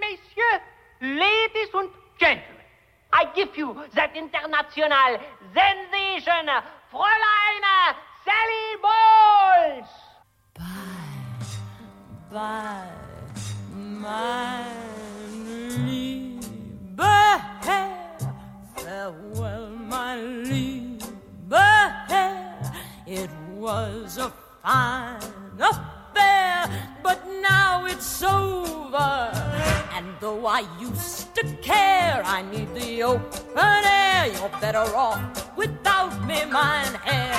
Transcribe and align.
messieurs, 0.00 0.62
ladies 1.00 1.68
and 1.74 1.88
gentlemen, 2.18 2.64
I 3.12 3.26
give 3.34 3.56
you 3.56 3.76
that 3.94 4.16
international 4.16 5.18
sensation, 5.54 6.48
Fräulein 6.90 7.64
Sally 8.24 8.76
Bowles! 8.82 9.90
Bye, 10.54 11.02
bye, 12.32 12.90
my 13.74 14.64
liebe 15.46 16.40
farewell, 18.76 19.70
my 19.70 20.16
liebe 20.20 21.04
it 23.06 23.30
was 23.54 24.18
a 24.18 24.32
fine 24.62 25.20
affair, 25.60 25.93
but 27.02 27.20
now 27.42 27.84
it's 27.86 28.22
over. 28.22 29.30
And 29.94 30.06
though 30.20 30.46
I 30.46 30.64
used 30.80 31.34
to 31.36 31.44
care, 31.62 32.22
I 32.24 32.42
need 32.42 32.74
the 32.74 33.02
open 33.02 33.84
air. 33.84 34.26
You're 34.32 34.60
better 34.60 34.86
off 34.96 35.56
without 35.56 36.12
me, 36.26 36.44
mine 36.44 36.94
hair. 37.06 37.34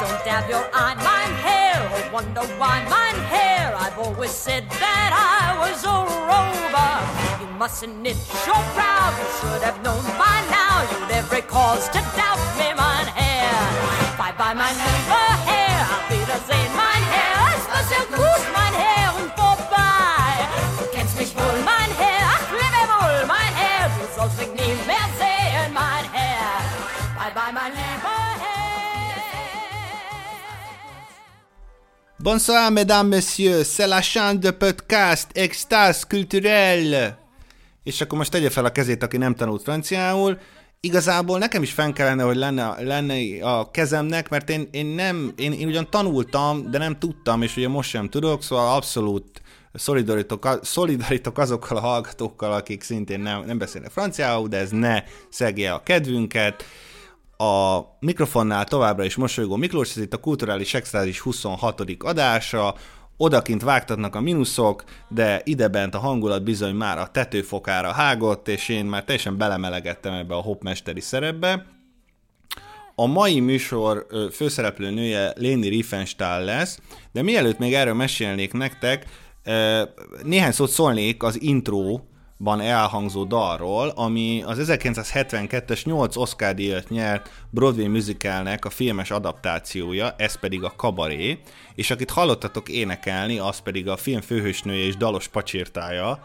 Don't 0.00 0.24
dab 0.24 0.48
your 0.48 0.66
eye, 0.72 0.94
mine 1.08 1.36
hair, 1.46 1.76
or 1.94 2.12
wonder 2.12 2.42
why 2.58 2.82
mine 2.88 3.20
hair. 3.28 3.74
I've 3.76 3.98
always 3.98 4.30
said 4.30 4.64
that 4.70 5.10
I 5.12 5.60
was 5.62 5.84
a 5.84 5.98
rover. 6.30 6.92
You 7.40 7.58
mustn't 7.58 8.00
knit 8.00 8.16
your 8.46 8.62
brow, 8.74 9.12
you 9.18 9.26
should 9.38 9.62
have 9.62 9.82
known 9.84 10.04
by 10.16 10.38
now. 10.48 10.74
You'd 10.90 11.10
every 11.10 11.42
cause 11.42 11.88
to 11.90 12.00
Bonsoir, 32.18 32.70
mesdames, 32.70 33.08
messieurs, 33.08 33.64
c'est 33.64 33.86
la 33.86 34.02
chaîne 34.02 34.38
de 34.38 34.50
podcast 34.50 35.30
Extase 35.34 36.04
Culturelle. 36.08 37.18
És 37.82 38.00
akkor 38.00 38.18
most 38.18 38.30
tegye 38.30 38.50
fel 38.50 38.64
a 38.64 38.70
kezét, 38.72 39.02
aki 39.02 39.16
nem 39.16 39.34
tanult 39.34 39.62
franciául. 39.62 40.38
Igazából 40.80 41.38
nekem 41.38 41.62
is 41.62 41.72
fenn 41.72 41.92
kellene, 41.92 42.22
hogy 42.22 42.36
lenne, 42.36 42.82
lenne 42.82 43.44
a 43.44 43.70
kezemnek, 43.70 44.28
mert 44.28 44.50
én, 44.50 44.68
én 44.70 44.86
nem, 44.86 45.32
én, 45.36 45.52
én 45.52 45.66
ugyan 45.66 45.90
tanultam, 45.90 46.70
de 46.70 46.78
nem 46.78 46.98
tudtam, 46.98 47.42
és 47.42 47.56
ugye 47.56 47.68
most 47.68 47.90
sem 47.90 48.08
tudok, 48.08 48.42
szóval 48.42 48.74
abszolút 48.74 49.42
szolidaritok, 49.72 50.58
szolidaritok 50.62 51.38
azokkal 51.38 51.76
a 51.76 51.80
hallgatókkal, 51.80 52.52
akik 52.52 52.82
szintén 52.82 53.20
nem, 53.20 53.44
nem 53.44 53.58
beszélnek 53.58 53.90
franciául, 53.90 54.48
de 54.48 54.56
ez 54.56 54.70
ne 54.70 55.02
szegje 55.28 55.72
a 55.72 55.82
kedvünket. 55.82 56.64
A 57.40 57.86
mikrofonnál 58.00 58.64
továbbra 58.64 59.04
is 59.04 59.16
mosolygó 59.16 59.56
Miklós, 59.56 59.90
ez 59.90 60.02
itt 60.02 60.14
a 60.14 60.20
Kulturális 60.20 60.74
Extrázis 60.74 61.20
26. 61.20 61.82
adása, 61.98 62.74
odakint 63.16 63.62
vágtatnak 63.62 64.14
a 64.14 64.20
mínuszok, 64.20 64.84
de 65.08 65.40
idebent 65.44 65.94
a 65.94 65.98
hangulat 65.98 66.42
bizony 66.42 66.74
már 66.74 66.98
a 66.98 67.10
tetőfokára 67.10 67.92
hágott, 67.92 68.48
és 68.48 68.68
én 68.68 68.84
már 68.84 69.04
teljesen 69.04 69.36
belemelegettem 69.36 70.14
ebbe 70.14 70.34
a 70.34 70.40
hopmesteri 70.40 71.00
szerepbe. 71.00 71.66
A 72.94 73.06
mai 73.06 73.40
műsor 73.40 74.06
főszereplő 74.32 74.90
nője 74.90 75.32
Léni 75.36 75.68
Riefenstahl 75.68 76.44
lesz, 76.44 76.78
de 77.12 77.22
mielőtt 77.22 77.58
még 77.58 77.74
erről 77.74 77.94
mesélnék 77.94 78.52
nektek, 78.52 79.06
néhány 80.22 80.52
szót 80.52 80.70
szólnék 80.70 81.22
az 81.22 81.42
intro 81.42 82.00
ban 82.42 82.60
elhangzó 82.60 83.24
dalról, 83.24 83.88
ami 83.88 84.42
az 84.46 84.58
1972-es 84.62 85.84
8 85.84 86.16
Oscar 86.16 86.54
díjat 86.54 86.88
nyert 86.88 87.30
Broadway 87.50 87.86
musicalnek 87.86 88.64
a 88.64 88.70
filmes 88.70 89.10
adaptációja, 89.10 90.14
ez 90.18 90.38
pedig 90.38 90.62
a 90.62 90.72
Kabaré, 90.76 91.38
és 91.74 91.90
akit 91.90 92.10
hallottatok 92.10 92.68
énekelni, 92.68 93.38
az 93.38 93.58
pedig 93.58 93.88
a 93.88 93.96
film 93.96 94.20
főhősnője 94.20 94.84
és 94.84 94.96
dalos 94.96 95.28
pacsirtája, 95.28 96.24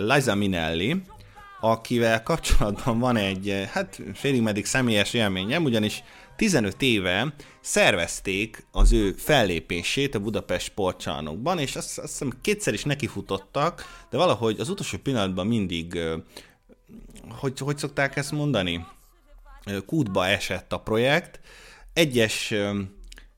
Liza 0.00 0.34
Minnelli, 0.34 1.02
akivel 1.60 2.22
kapcsolatban 2.22 2.98
van 2.98 3.16
egy, 3.16 3.68
hát 3.72 4.00
félig 4.14 4.42
meddig 4.42 4.66
személyes 4.66 5.14
élményem, 5.14 5.64
ugyanis 5.64 6.02
15 6.40 6.82
éve 6.82 7.34
szervezték 7.60 8.66
az 8.72 8.92
ő 8.92 9.12
fellépését 9.12 10.14
a 10.14 10.20
Budapest 10.20 10.66
sportcsarnokban, 10.66 11.58
és 11.58 11.76
azt, 11.76 11.98
azt 11.98 12.08
hiszem 12.10 12.38
kétszer 12.40 12.74
is 12.74 12.84
nekifutottak, 12.84 13.84
de 14.10 14.16
valahogy 14.16 14.60
az 14.60 14.68
utolsó 14.68 14.98
pillanatban 14.98 15.46
mindig, 15.46 15.98
hogy, 17.28 17.58
hogy 17.58 17.78
szokták 17.78 18.16
ezt 18.16 18.32
mondani, 18.32 18.86
kútba 19.86 20.26
esett 20.26 20.72
a 20.72 20.80
projekt. 20.80 21.40
Egyes 21.92 22.54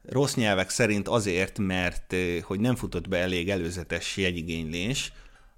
rossz 0.02 0.34
nyelvek 0.34 0.70
szerint 0.70 1.08
azért, 1.08 1.58
mert 1.58 2.14
hogy 2.42 2.60
nem 2.60 2.76
futott 2.76 3.08
be 3.08 3.18
elég 3.18 3.50
előzetes 3.50 4.16
jegyigénylés 4.16 5.12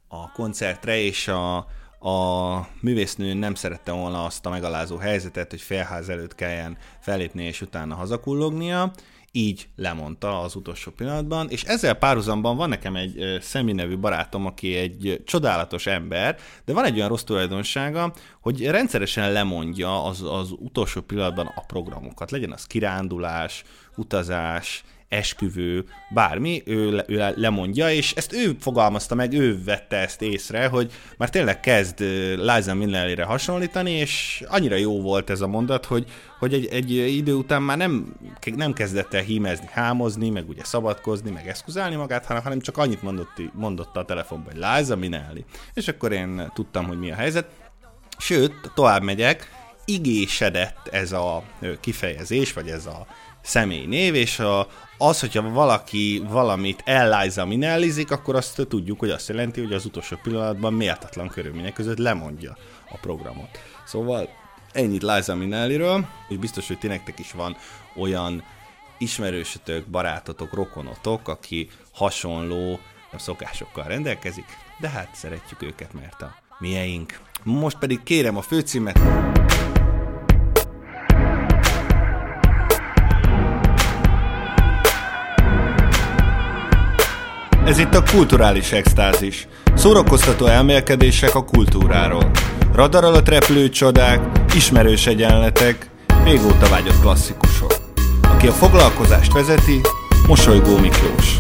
a 0.09 0.33
koncertre, 0.33 0.99
és 0.99 1.29
a, 1.29 1.67
a 2.05 2.69
művésznő 2.81 3.35
nem 3.35 3.55
szerette 3.55 3.93
volna 3.93 4.25
azt 4.25 4.47
a 4.47 4.51
megalázó 4.51 4.97
helyzetet, 4.97 5.51
hogy 5.51 5.61
felház 5.61 6.09
előtt 6.09 6.35
kelljen 6.35 6.77
fellépni 7.01 7.45
és 7.45 7.61
utána 7.61 7.95
hazakullognia, 7.95 8.93
így 9.33 9.69
lemondta 9.77 10.41
az 10.41 10.55
utolsó 10.55 10.91
pillanatban, 10.91 11.49
és 11.51 11.63
ezzel 11.63 11.95
párhuzamban 11.95 12.57
van 12.57 12.69
nekem 12.69 12.97
egy 12.97 13.39
Szemi 13.41 13.73
nevű 13.73 13.99
barátom, 13.99 14.47
aki 14.47 14.75
egy 14.75 15.23
csodálatos 15.25 15.87
ember, 15.87 16.37
de 16.65 16.73
van 16.73 16.85
egy 16.85 16.97
olyan 16.97 17.09
rossz 17.09 17.23
tulajdonsága, 17.23 18.13
hogy 18.41 18.67
rendszeresen 18.67 19.33
lemondja 19.33 20.05
az, 20.05 20.23
az 20.23 20.51
utolsó 20.59 21.01
pillanatban 21.01 21.53
a 21.55 21.65
programokat. 21.67 22.31
Legyen 22.31 22.53
az 22.53 22.67
kirándulás, 22.67 23.63
utazás, 23.97 24.85
esküvő, 25.15 25.85
bármi, 26.11 26.63
ő, 26.67 27.05
ő 27.07 27.33
lemondja, 27.37 27.91
és 27.91 28.13
ezt 28.13 28.33
ő 28.33 28.57
fogalmazta 28.61 29.15
meg, 29.15 29.33
ő 29.33 29.63
vette 29.65 29.97
ezt 29.97 30.23
észre, 30.23 30.67
hogy 30.67 30.93
már 31.19 31.31
tényleg 31.31 31.61
kezd 31.61 32.01
Liza 32.37 32.75
Minnelli-re 32.75 33.25
hasonlítani, 33.25 33.91
és 33.91 34.43
annyira 34.47 34.77
jó 34.77 35.01
volt 35.01 35.31
ez 35.31 35.41
a 35.41 35.47
mondat, 35.47 35.85
hogy, 35.85 36.07
hogy 36.39 36.55
egy, 36.55 36.67
egy 36.67 36.91
idő 36.91 37.35
után 37.35 37.63
már 37.63 37.77
nem, 37.77 38.15
nem 38.57 38.73
kezdett 38.73 39.15
el 39.15 39.23
hímezni, 39.23 39.69
hámozni, 39.71 40.31
meg 40.31 40.49
ugye 40.49 40.65
szabadkozni, 40.65 41.31
meg 41.31 41.49
eszkuzálni 41.49 41.97
magát, 41.97 42.25
hanem, 42.25 42.43
hanem 42.43 42.61
csak 42.61 42.79
annyit 42.79 43.03
mondott, 43.03 43.41
mondott 43.53 43.97
a 43.97 44.05
telefonban, 44.05 44.53
hogy 44.53 44.63
Liza 44.77 44.97
Minnelli. 44.97 45.45
És 45.75 45.89
akkor 45.89 46.13
én 46.13 46.51
tudtam, 46.55 46.87
hogy 46.87 46.99
mi 46.99 47.11
a 47.11 47.15
helyzet. 47.15 47.47
Sőt, 48.19 48.55
tovább 48.75 49.03
megyek, 49.03 49.51
igésedett 49.85 50.89
ez 50.91 51.13
a 51.13 51.43
kifejezés, 51.81 52.53
vagy 52.53 52.69
ez 52.69 52.87
a 52.87 53.07
személy 53.45 53.87
név, 53.87 54.15
és 54.15 54.39
a, 54.39 54.69
az, 54.99 55.21
hogyha 55.21 55.51
valaki 55.51 56.23
valamit 56.29 56.83
Eliza 56.85 57.47
minellizik, 57.47 58.11
akkor 58.11 58.37
azt 58.37 58.67
tudjuk, 58.69 58.99
hogy 58.99 59.11
azt 59.11 59.29
jelenti, 59.29 59.61
hogy 59.61 59.73
az 59.73 59.85
utolsó 59.85 60.17
pillanatban 60.23 60.73
méltatlan 60.73 61.29
körülmények 61.29 61.73
között 61.73 61.99
lemondja 61.99 62.57
a 62.91 62.97
programot. 62.97 63.59
Szóval 63.87 64.29
ennyit 64.73 65.03
Liza 65.03 65.35
Minnelliről, 65.35 66.07
és 66.29 66.37
biztos, 66.37 66.67
hogy 66.67 66.79
ti 66.79 66.87
nektek 66.87 67.19
is 67.19 67.33
van 67.33 67.57
olyan 67.97 68.45
ismerősötök, 68.99 69.87
barátotok, 69.87 70.55
rokonotok, 70.55 71.29
aki 71.29 71.71
hasonló 71.93 72.81
szokásokkal 73.17 73.85
rendelkezik, 73.85 74.47
de 74.81 74.89
hát 74.89 75.09
szeretjük 75.15 75.63
őket, 75.63 75.93
mert 75.93 76.23
a 76.23 76.35
mieink. 76.59 77.21
Most 77.43 77.79
pedig 77.79 78.03
kérem 78.03 78.37
a 78.37 78.43
főcímet. 78.43 79.01
Ez 87.65 87.79
itt 87.79 87.95
a 87.95 88.03
kulturális 88.03 88.73
extázis. 88.73 89.49
Szórakoztató 89.75 90.47
elmélkedések 90.47 91.35
a 91.35 91.45
kultúráról. 91.45 92.31
Radar 92.73 93.05
alatt 93.05 93.29
repülő 93.29 93.69
csodák, 93.69 94.41
ismerős 94.55 95.07
egyenletek, 95.07 95.91
régóta 96.25 96.69
vágyott 96.69 97.01
klasszikusok. 97.01 97.73
Aki 98.23 98.47
a 98.47 98.53
foglalkozást 98.53 99.33
vezeti, 99.33 99.81
Mosolygó 100.27 100.79
Miklós. 100.79 101.39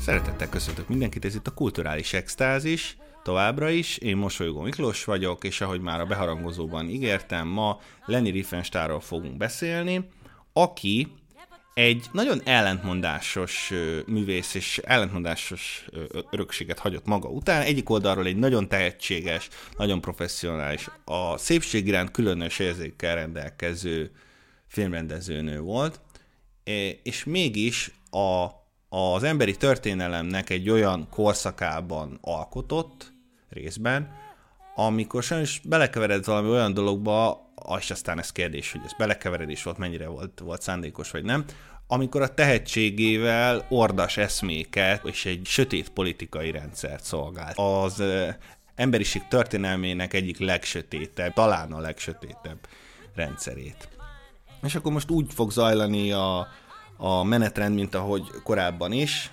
Szeretettel 0.00 0.48
köszöntök 0.48 0.88
mindenkit, 0.88 1.24
ez 1.24 1.34
itt 1.34 1.46
a 1.46 1.54
Kulturális 1.54 2.12
Extázis, 2.12 2.96
továbbra 3.22 3.68
is. 3.68 3.96
Én 3.96 4.16
Mosolygó 4.16 4.60
Miklós 4.60 5.04
vagyok, 5.04 5.44
és 5.44 5.60
ahogy 5.60 5.80
már 5.80 6.00
a 6.00 6.06
beharangozóban 6.06 6.88
ígértem, 6.88 7.48
ma 7.48 7.80
Lenny 8.06 8.30
Riefenstahlról 8.30 9.00
fogunk 9.00 9.36
beszélni, 9.36 10.04
aki 10.58 11.12
egy 11.74 12.06
nagyon 12.12 12.40
ellentmondásos 12.44 13.72
művész 14.06 14.54
és 14.54 14.80
ellentmondásos 14.84 15.86
örökséget 16.30 16.78
hagyott 16.78 17.06
maga 17.06 17.28
után. 17.28 17.62
Egyik 17.62 17.90
oldalról 17.90 18.26
egy 18.26 18.36
nagyon 18.36 18.68
tehetséges, 18.68 19.48
nagyon 19.76 20.00
professzionális, 20.00 20.88
a 21.04 21.36
szépség 21.38 21.86
iránt 21.86 22.10
különös 22.10 22.58
érzékkel 22.58 23.14
rendelkező 23.14 24.10
filmrendezőnő 24.66 25.60
volt, 25.60 26.00
és 27.02 27.24
mégis 27.24 27.90
a, 28.10 28.46
az 28.88 29.22
emberi 29.22 29.56
történelemnek 29.56 30.50
egy 30.50 30.70
olyan 30.70 31.08
korszakában 31.10 32.18
alkotott 32.20 33.12
részben, 33.48 34.14
amikor 34.74 35.22
sajnos 35.22 35.60
belekeveredett 35.64 36.24
valami 36.24 36.48
olyan 36.48 36.74
dologba, 36.74 37.45
és 37.78 37.90
aztán 37.90 38.18
ez 38.18 38.32
kérdés, 38.32 38.72
hogy 38.72 38.80
ez 38.84 38.92
belekeveredés 38.98 39.62
volt, 39.62 39.78
mennyire 39.78 40.06
volt, 40.06 40.40
volt 40.40 40.62
szándékos 40.62 41.10
vagy 41.10 41.24
nem, 41.24 41.44
amikor 41.86 42.22
a 42.22 42.34
tehetségével 42.34 43.66
ordas 43.68 44.16
eszméket 44.16 45.04
és 45.04 45.24
egy 45.24 45.46
sötét 45.46 45.88
politikai 45.88 46.50
rendszert 46.50 47.04
szolgált. 47.04 47.58
Az 47.58 48.02
emberiség 48.74 49.28
történelmének 49.28 50.14
egyik 50.14 50.38
legsötétebb, 50.38 51.32
talán 51.32 51.72
a 51.72 51.80
legsötétebb 51.80 52.58
rendszerét. 53.14 53.88
És 54.62 54.74
akkor 54.74 54.92
most 54.92 55.10
úgy 55.10 55.32
fog 55.32 55.50
zajlani 55.50 56.12
a, 56.12 56.48
a 56.96 57.24
menetrend, 57.24 57.74
mint 57.74 57.94
ahogy 57.94 58.22
korábban 58.42 58.92
is, 58.92 59.30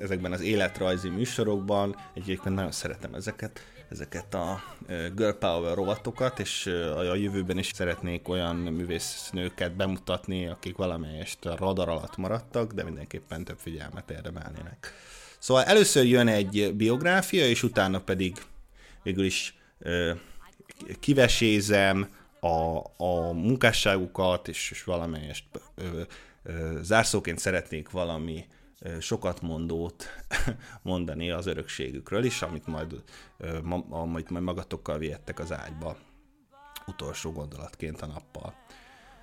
ezekben 0.00 0.32
az 0.32 0.40
életrajzi 0.40 1.08
műsorokban. 1.08 1.96
Egyébként 2.14 2.54
nagyon 2.54 2.72
szeretem 2.72 3.14
ezeket, 3.14 3.60
ezeket 3.90 4.34
a 4.34 4.62
Girl 5.14 5.30
Power 5.38 5.74
rovatokat, 5.74 6.38
és 6.38 6.66
a 6.96 7.14
jövőben 7.14 7.58
is 7.58 7.70
szeretnék 7.74 8.28
olyan 8.28 8.56
művésznőket 8.56 9.76
bemutatni, 9.76 10.46
akik 10.46 10.76
valamelyest 10.76 11.46
a 11.46 11.56
radar 11.56 11.88
alatt 11.88 12.16
maradtak, 12.16 12.72
de 12.72 12.84
mindenképpen 12.84 13.44
több 13.44 13.58
figyelmet 13.58 14.10
érdemelnének. 14.10 14.92
Szóval 15.38 15.64
először 15.64 16.04
jön 16.04 16.28
egy 16.28 16.74
biográfia, 16.76 17.48
és 17.48 17.62
utána 17.62 18.00
pedig 18.00 18.36
végül 19.02 19.24
is 19.24 19.58
kivesézem 21.00 22.08
a, 22.40 22.78
a 22.96 23.32
munkásságukat, 23.32 24.48
és, 24.48 24.70
és 24.70 24.84
valamelyest 24.84 25.44
ö, 25.74 26.02
ö, 26.42 26.78
zárszóként 26.82 27.38
szeretnék 27.38 27.90
valami 27.90 28.44
sokat 29.00 29.40
mondót 29.40 30.06
mondani 30.82 31.30
az 31.30 31.46
örökségükről 31.46 32.24
is, 32.24 32.42
amit 32.42 32.66
majd, 32.66 33.02
amit 33.90 34.30
majd 34.30 34.44
magatokkal 34.44 34.98
vihettek 34.98 35.38
az 35.38 35.52
ágyba 35.52 35.96
utolsó 36.86 37.32
gondolatként 37.32 38.02
a 38.02 38.06
nappal. 38.06 38.54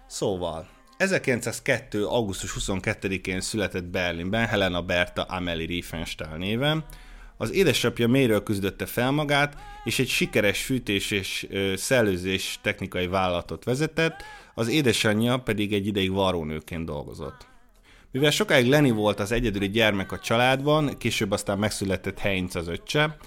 Szóval, 0.07 0.67
1902. 0.97 2.05
augusztus 2.05 2.55
22-én 2.59 3.41
született 3.41 3.83
Berlinben 3.83 4.45
Helena 4.45 4.81
Berta 4.81 5.23
Amelie 5.23 5.65
Riefenstahl 5.65 6.37
néven. 6.37 6.85
Az 7.37 7.51
édesapja 7.51 8.07
mélyről 8.07 8.43
küzdötte 8.43 8.85
fel 8.85 9.11
magát, 9.11 9.57
és 9.83 9.99
egy 9.99 10.07
sikeres 10.07 10.63
fűtés 10.63 11.11
és 11.11 11.47
szellőzés 11.75 12.59
technikai 12.61 13.07
vállalatot 13.07 13.63
vezetett, 13.63 14.23
az 14.53 14.67
édesanyja 14.67 15.37
pedig 15.37 15.73
egy 15.73 15.87
ideig 15.87 16.11
varrónőként 16.11 16.85
dolgozott. 16.85 17.56
Mivel 18.11 18.31
sokáig 18.31 18.67
Lenny 18.67 18.91
volt 18.93 19.19
az 19.19 19.31
egyedüli 19.31 19.69
gyermek 19.69 20.11
a 20.11 20.19
családban, 20.19 20.97
később 20.97 21.31
aztán 21.31 21.57
megszületett 21.57 22.19
Heinz 22.19 22.55
az 22.55 22.67
öccse, 22.67 23.17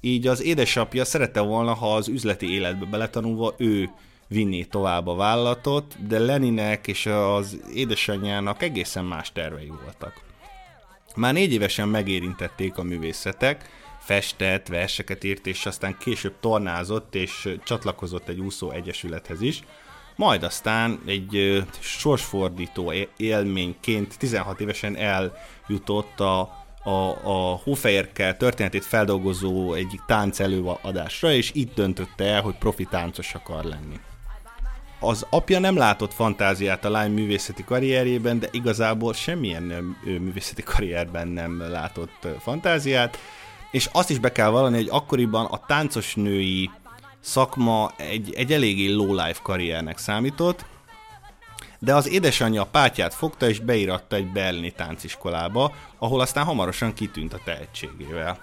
így 0.00 0.26
az 0.26 0.42
édesapja 0.42 1.04
szerette 1.04 1.40
volna, 1.40 1.74
ha 1.74 1.94
az 1.94 2.08
üzleti 2.08 2.52
életbe 2.52 2.84
beletanulva 2.84 3.54
ő 3.58 3.90
vinné 4.28 4.62
tovább 4.62 5.06
a 5.06 5.14
vállalatot, 5.14 6.06
de 6.06 6.18
Leninek 6.18 6.86
és 6.86 7.06
az 7.06 7.60
édesanyjának 7.74 8.62
egészen 8.62 9.04
más 9.04 9.32
tervei 9.32 9.72
voltak. 9.82 10.20
Már 11.16 11.32
négy 11.32 11.52
évesen 11.52 11.88
megérintették 11.88 12.78
a 12.78 12.82
művészetek, 12.82 13.68
festett, 14.00 14.66
verseket 14.66 15.24
írt, 15.24 15.46
és 15.46 15.66
aztán 15.66 15.96
később 15.98 16.34
tornázott 16.40 17.14
és 17.14 17.48
csatlakozott 17.64 18.28
egy 18.28 18.40
úszó 18.40 18.70
egyesülethez 18.70 19.40
is, 19.40 19.62
majd 20.18 20.42
aztán 20.42 21.00
egy 21.06 21.62
sorsfordító 21.80 22.92
élményként 23.16 24.18
16 24.18 24.60
évesen 24.60 24.96
eljutott 24.96 26.20
a, 26.20 26.40
a, 26.82 26.90
a 27.22 27.60
Hófehérke 27.64 28.34
történetét 28.34 28.84
feldolgozó 28.84 29.72
egyik 29.72 30.00
tánc 30.06 30.40
előadásra, 30.40 31.32
és 31.32 31.50
itt 31.54 31.74
döntötte 31.74 32.24
el, 32.24 32.42
hogy 32.42 32.54
profi 32.58 32.84
táncos 32.84 33.34
akar 33.34 33.64
lenni. 33.64 34.00
Az 35.00 35.26
apja 35.30 35.58
nem 35.58 35.76
látott 35.76 36.12
fantáziát 36.12 36.84
a 36.84 36.90
lány 36.90 37.12
művészeti 37.12 37.64
karrierjében, 37.64 38.38
de 38.38 38.48
igazából 38.50 39.14
semmilyen 39.14 39.96
művészeti 40.04 40.62
karrierben 40.62 41.28
nem 41.28 41.60
látott 41.70 42.26
fantáziát, 42.40 43.18
és 43.70 43.88
azt 43.92 44.10
is 44.10 44.18
be 44.18 44.32
kell 44.32 44.48
vallani, 44.48 44.76
hogy 44.76 44.88
akkoriban 44.90 45.44
a 45.44 45.64
táncos 45.66 46.14
női 46.14 46.70
szakma 47.20 47.92
egy, 47.96 48.34
egy 48.34 48.52
eléggé 48.52 48.86
low-life 48.92 49.40
karriernek 49.42 49.98
számított, 49.98 50.64
de 51.78 51.94
az 51.94 52.08
édesanyja 52.08 52.62
a 52.62 52.66
pátját 52.66 53.14
fogta 53.14 53.48
és 53.48 53.60
beíratta 53.60 54.16
egy 54.16 54.32
berlini 54.32 54.72
tánciskolába, 54.72 55.74
ahol 55.98 56.20
aztán 56.20 56.44
hamarosan 56.44 56.94
kitűnt 56.94 57.32
a 57.32 57.40
tehetségével. 57.44 58.38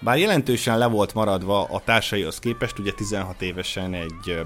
Bár 0.00 0.18
jelentősen 0.18 0.78
le 0.78 0.86
volt 0.86 1.14
maradva 1.14 1.64
a 1.64 1.80
társaihoz 1.80 2.38
képest, 2.38 2.78
ugye 2.78 2.92
16 2.92 3.42
évesen 3.42 3.94
egy, 3.94 4.40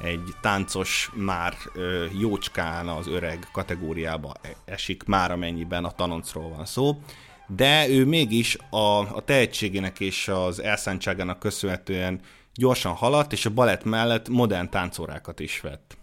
egy 0.00 0.34
táncos 0.40 1.10
már 1.14 1.54
jócskán 2.18 2.88
az 2.88 3.06
öreg 3.06 3.48
kategóriába 3.52 4.32
esik, 4.64 5.04
már 5.04 5.30
amennyiben 5.30 5.84
a 5.84 5.90
tanoncról 5.90 6.48
van 6.48 6.64
szó, 6.64 7.02
de 7.46 7.88
ő 7.88 8.04
mégis 8.04 8.58
a, 8.70 9.16
a 9.16 9.22
tehetségének 9.24 10.00
és 10.00 10.28
az 10.28 10.62
elszántságának 10.62 11.38
köszönhetően 11.38 12.20
gyorsan 12.54 12.92
haladt, 12.92 13.32
és 13.32 13.46
a 13.46 13.50
balett 13.50 13.84
mellett 13.84 14.28
modern 14.28 14.70
táncórákat 14.70 15.40
is 15.40 15.60
vett. 15.60 15.98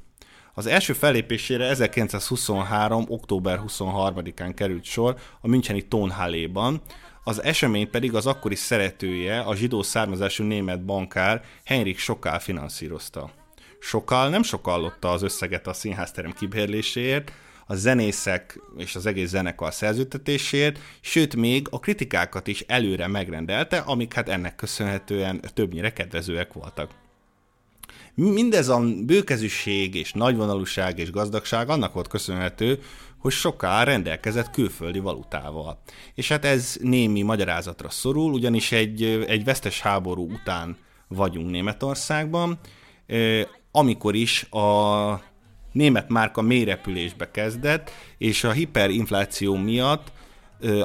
Az 0.53 0.65
első 0.65 0.93
fellépésére 0.93 1.65
1923. 1.65 3.05
október 3.07 3.61
23-án 3.67 4.51
került 4.55 4.83
sor 4.83 5.15
a 5.41 5.47
Müncheni 5.47 5.81
Tonhalléban, 5.81 6.81
az 7.23 7.43
esemény 7.43 7.89
pedig 7.89 8.15
az 8.15 8.25
akkori 8.25 8.55
szeretője, 8.55 9.39
a 9.39 9.55
zsidó 9.55 9.81
származású 9.81 10.43
német 10.43 10.85
bankár 10.85 11.43
Henrik 11.63 11.97
Sokál 11.97 12.39
finanszírozta. 12.39 13.31
Sokál 13.79 14.29
nem 14.29 14.43
sokallotta 14.43 15.11
az 15.11 15.21
összeget 15.21 15.67
a 15.67 15.73
színházterem 15.73 16.31
kibérléséért, 16.31 17.31
a 17.67 17.75
zenészek 17.75 18.59
és 18.77 18.95
az 18.95 19.05
egész 19.05 19.29
zenekar 19.29 19.73
szerződtetésért, 19.73 20.79
sőt 21.01 21.35
még 21.35 21.67
a 21.69 21.79
kritikákat 21.79 22.47
is 22.47 22.61
előre 22.67 23.07
megrendelte, 23.07 23.77
amik 23.77 24.13
hát 24.13 24.29
ennek 24.29 24.55
köszönhetően 24.55 25.41
többnyire 25.53 25.93
kedvezőek 25.93 26.53
voltak. 26.53 26.91
Mindez 28.13 28.69
a 28.69 28.79
bőkezűség 29.05 29.95
és 29.95 30.13
nagyvonalúság 30.13 30.99
és 30.99 31.11
gazdagság 31.11 31.69
annak 31.69 31.93
volt 31.93 32.07
köszönhető, 32.07 32.79
hogy 33.17 33.31
soká 33.31 33.83
rendelkezett 33.83 34.49
külföldi 34.49 34.99
valutával. 34.99 35.81
És 36.15 36.27
hát 36.27 36.45
ez 36.45 36.77
némi 36.81 37.21
magyarázatra 37.21 37.89
szorul, 37.89 38.33
ugyanis 38.33 38.71
egy, 38.71 39.03
egy 39.27 39.43
vesztes 39.43 39.81
háború 39.81 40.31
után 40.31 40.77
vagyunk 41.07 41.51
Németországban, 41.51 42.59
amikor 43.71 44.15
is 44.15 44.43
a 44.43 45.21
német 45.77 46.09
márka 46.09 46.41
mélyrepülésbe 46.41 47.31
kezdett, 47.31 47.91
és 48.17 48.43
a 48.43 48.51
hiperinfláció 48.51 49.55
miatt 49.55 50.11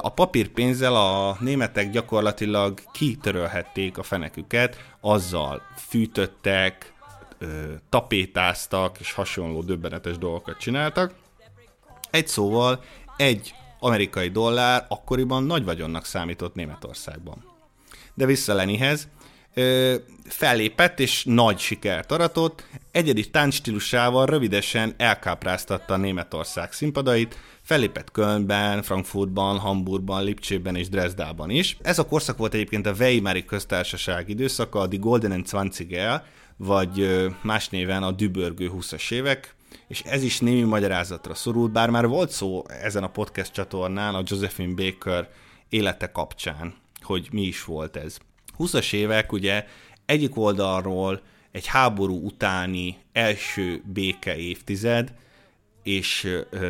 a 0.00 0.08
papírpénzzel 0.08 0.96
a 0.96 1.36
németek 1.40 1.90
gyakorlatilag 1.90 2.80
kitörölhették 2.92 3.98
a 3.98 4.02
feneküket, 4.02 4.94
azzal 5.00 5.62
fűtöttek, 5.88 6.92
tapétáztak 7.88 9.00
és 9.00 9.12
hasonló 9.12 9.62
döbbenetes 9.62 10.18
dolgokat 10.18 10.58
csináltak. 10.58 11.14
Egy 12.10 12.28
szóval 12.28 12.84
egy 13.16 13.54
amerikai 13.78 14.28
dollár 14.28 14.86
akkoriban 14.88 15.44
nagy 15.44 15.64
vagyonnak 15.64 16.04
számított 16.04 16.54
Németországban. 16.54 17.44
De 18.14 18.26
vissza 18.26 18.54
Lenihez, 18.54 19.08
fellépett 20.24 21.00
és 21.00 21.24
nagy 21.24 21.58
sikert 21.58 22.12
aratott, 22.12 22.66
egyedi 22.92 23.30
táncstílusával 23.30 24.26
rövidesen 24.26 24.94
elkápráztatta 24.96 25.96
Németország 25.96 26.72
színpadait, 26.72 27.38
fellépett 27.62 28.10
Kölnben, 28.10 28.82
Frankfurtban, 28.82 29.58
Hamburgban, 29.58 30.24
Lipcsében 30.24 30.76
és 30.76 30.88
Dresdában 30.88 31.50
is. 31.50 31.76
Ez 31.82 31.98
a 31.98 32.06
korszak 32.06 32.36
volt 32.36 32.54
egyébként 32.54 32.86
a 32.86 32.94
Weimari 32.98 33.44
köztársaság 33.44 34.28
időszaka, 34.28 34.80
a 34.80 34.86
Die 34.86 34.98
Goldenen 34.98 35.44
Zwanziger, 35.46 36.24
vagy 36.56 37.26
más 37.42 37.68
néven 37.68 38.02
a 38.02 38.10
dübörgő 38.10 38.70
20-as 38.74 39.12
évek, 39.12 39.54
és 39.88 40.00
ez 40.00 40.22
is 40.22 40.40
némi 40.40 40.62
magyarázatra 40.62 41.34
szorul, 41.34 41.68
bár 41.68 41.90
már 41.90 42.06
volt 42.06 42.30
szó 42.30 42.64
ezen 42.68 43.02
a 43.02 43.10
podcast 43.10 43.52
csatornán 43.52 44.14
a 44.14 44.22
Josephine 44.24 44.74
Baker 44.74 45.30
élete 45.68 46.12
kapcsán, 46.12 46.74
hogy 47.00 47.28
mi 47.32 47.42
is 47.42 47.64
volt 47.64 47.96
ez. 47.96 48.18
20-as 48.58 48.92
évek 48.92 49.32
ugye 49.32 49.64
egyik 50.06 50.36
oldalról 50.36 51.20
egy 51.52 51.66
háború 51.66 52.24
utáni 52.24 52.96
első 53.12 53.82
béke 53.92 54.36
évtized, 54.36 55.12
és 55.82 56.28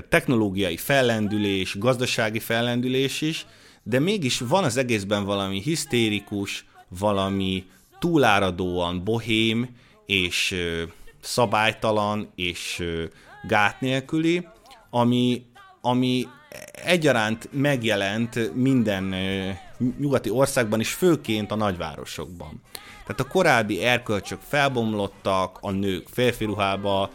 technológiai 0.08 0.76
fellendülés, 0.76 1.78
gazdasági 1.78 2.38
fellendülés 2.38 3.20
is, 3.20 3.46
de 3.82 3.98
mégis 3.98 4.38
van 4.38 4.64
az 4.64 4.76
egészben 4.76 5.24
valami 5.24 5.60
hisztérikus, 5.60 6.64
valami 6.88 7.64
túláradóan 7.98 9.04
bohém, 9.04 9.76
és 10.06 10.54
szabálytalan, 11.20 12.30
és 12.34 12.82
gát 13.48 13.80
nélküli, 13.80 14.46
ami, 14.90 15.44
ami 15.80 16.26
egyaránt 16.72 17.48
megjelent 17.52 18.54
minden 18.54 19.14
nyugati 19.98 20.30
országban, 20.30 20.80
és 20.80 20.92
főként 20.92 21.50
a 21.50 21.54
nagyvárosokban. 21.54 22.60
Tehát 23.14 23.31
a 23.31 23.33
korábbi 23.33 23.85
erkölcsök 23.85 24.40
felbomlottak, 24.49 25.59
a 25.61 25.71
nők 25.71 26.09
férfi 26.09 26.45
ruhába 26.45 27.11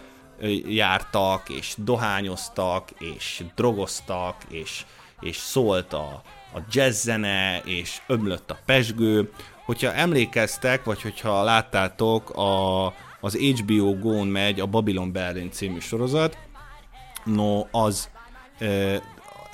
jártak, 0.67 1.49
és 1.49 1.73
dohányoztak, 1.77 2.89
és 2.99 3.43
drogoztak, 3.55 4.35
és, 4.49 4.85
és 5.19 5.37
szólt 5.37 5.93
a, 5.93 6.21
a 6.53 6.59
jazzzene, 6.71 7.61
és 7.65 8.01
ömlött 8.07 8.51
a 8.51 8.57
pesgő. 8.65 9.31
Hogyha 9.65 9.93
emlékeztek, 9.93 10.83
vagy 10.83 11.01
hogyha 11.01 11.43
láttátok, 11.43 12.29
a, 12.29 12.85
az 13.21 13.35
HBO 13.35 13.99
Go-n 13.99 14.27
megy 14.27 14.59
a 14.59 14.65
Babylon 14.65 15.11
Berlin 15.11 15.51
című 15.51 15.79
sorozat, 15.79 16.37
no, 17.23 17.65
az 17.71 18.09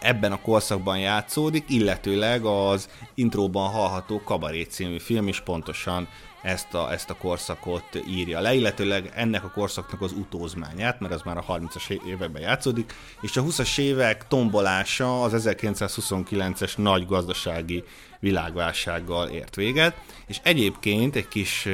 ebben 0.03 0.31
a 0.31 0.41
korszakban 0.41 0.99
játszódik, 0.99 1.63
illetőleg 1.67 2.45
az 2.45 2.89
intróban 3.13 3.69
hallható 3.69 4.21
Kabaré 4.23 4.63
című 4.63 4.99
film 4.99 5.27
is 5.27 5.41
pontosan 5.41 6.07
ezt 6.41 6.73
a, 6.73 6.91
ezt 6.91 7.09
a 7.09 7.15
korszakot 7.15 8.01
írja 8.07 8.39
le, 8.39 8.53
illetőleg 8.53 9.11
ennek 9.15 9.43
a 9.43 9.51
korszaknak 9.51 10.01
az 10.01 10.11
utózmányát, 10.11 10.99
mert 10.99 11.13
az 11.13 11.21
már 11.21 11.37
a 11.37 11.45
30-as 11.47 12.05
években 12.05 12.41
játszódik, 12.41 12.93
és 13.21 13.37
a 13.37 13.43
20-as 13.43 13.79
évek 13.79 14.27
tombolása 14.27 15.21
az 15.21 15.43
1929-es 15.47 16.77
nagy 16.77 17.05
gazdasági 17.05 17.83
világválsággal 18.19 19.27
ért 19.27 19.55
véget, 19.55 19.95
és 20.27 20.39
egyébként 20.43 21.15
egy 21.15 21.27
kis 21.27 21.67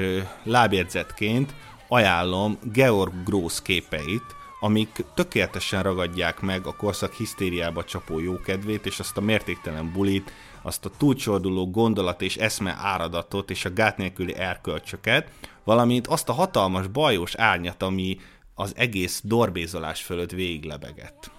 lábjegyzetként 0.43 1.53
ajánlom 1.88 2.57
Georg 2.74 3.13
Gross 3.24 3.62
képeit, 3.62 4.38
amik 4.60 5.06
tökéletesen 5.13 5.84
ragadják 5.84 6.39
meg 6.39 6.68
a 6.68 6.75
korszak 6.75 7.13
hisztériába 7.13 7.84
csapó 7.84 8.20
jókedvét, 8.20 8.86
és 8.86 9.00
azt 9.00 9.18
a 9.18 9.22
mértéktelen 9.22 9.92
bulit, 9.92 10.32
azt 10.62 10.86
a 10.86 10.92
túlcsorduló 10.98 11.70
gondolat 11.70 12.22
és 12.22 12.38
eszme 12.38 12.75
áradatot 12.80 13.50
és 13.50 13.66
a 13.66 13.74
gát 13.74 13.98
nélküli 13.98 14.36
erkölcsöket, 14.36 15.32
valamint 15.63 16.08
azt 16.08 16.30
a 16.30 16.34
hatalmas 16.34 16.88
bajos 16.88 17.36
árnyat, 17.36 17.84
ami 17.84 18.18
az 18.56 18.74
egész 18.75 19.22
dorbézolás 19.24 20.01
fölött 20.01 20.32
végiglebegett. 20.32 21.32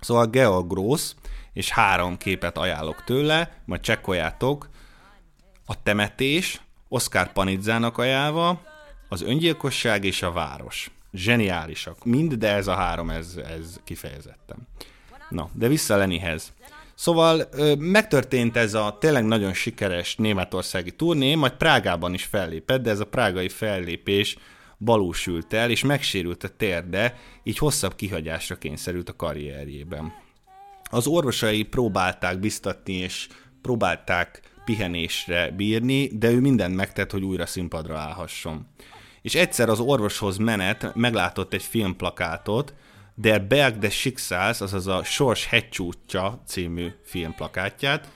Szóval 0.00 0.26
Georg 0.26 0.68
Gross, 0.68 1.14
és 1.52 1.70
három 1.70 2.16
képet 2.16 2.58
ajánlok 2.58 3.04
tőle, 3.04 3.62
majd 3.64 3.80
csekkoljátok. 3.80 4.68
A 5.66 5.82
temetés, 5.82 6.60
Oscar 6.88 7.32
Panizzának 7.32 7.98
ajánlva, 7.98 8.62
az 9.08 9.22
öngyilkosság 9.22 10.04
és 10.04 10.22
a 10.22 10.32
város. 10.32 10.90
Zseniálisak. 11.12 12.04
Mind, 12.04 12.34
de 12.34 12.48
ez 12.48 12.66
a 12.66 12.74
három, 12.74 13.10
ez, 13.10 13.36
ez 13.56 13.80
kifejezettem. 13.84 14.56
Na, 15.28 15.50
de 15.52 15.68
vissza 15.68 15.96
Lenihez. 15.96 16.52
Szóval 16.94 17.48
megtörtént 17.78 18.56
ez 18.56 18.74
a 18.74 18.96
tényleg 19.00 19.24
nagyon 19.24 19.52
sikeres 19.52 20.16
németországi 20.16 20.90
turné, 20.90 21.34
majd 21.34 21.52
Prágában 21.52 22.14
is 22.14 22.24
fellépett, 22.24 22.82
de 22.82 22.90
ez 22.90 23.00
a 23.00 23.06
prágai 23.06 23.48
fellépés 23.48 24.36
balúsült 24.78 25.52
el, 25.52 25.70
és 25.70 25.84
megsérült 25.84 26.44
a 26.44 26.48
térde, 26.48 27.18
így 27.42 27.58
hosszabb 27.58 27.94
kihagyásra 27.94 28.56
kényszerült 28.56 29.08
a 29.08 29.16
karrierjében. 29.16 30.12
Az 30.90 31.06
orvosai 31.06 31.62
próbálták 31.62 32.38
biztatni, 32.38 32.92
és 32.92 33.28
próbálták 33.62 34.40
pihenésre 34.64 35.50
bírni, 35.50 36.06
de 36.06 36.30
ő 36.30 36.40
mindent 36.40 36.74
megtett, 36.74 37.10
hogy 37.10 37.22
újra 37.22 37.46
színpadra 37.46 37.98
állhasson. 37.98 38.66
És 39.22 39.34
egyszer 39.34 39.68
az 39.68 39.80
orvoshoz 39.80 40.36
menet 40.36 40.94
meglátott 40.94 41.52
egy 41.52 41.62
filmplakátot, 41.62 42.74
Der 43.14 43.42
Berg 43.42 43.78
des 43.78 43.94
Schicksals, 43.94 44.60
azaz 44.60 44.86
a 44.86 45.04
Sors 45.04 45.46
hegycsútja 45.46 46.42
című 46.46 46.88
filmplakátját. 47.04 48.08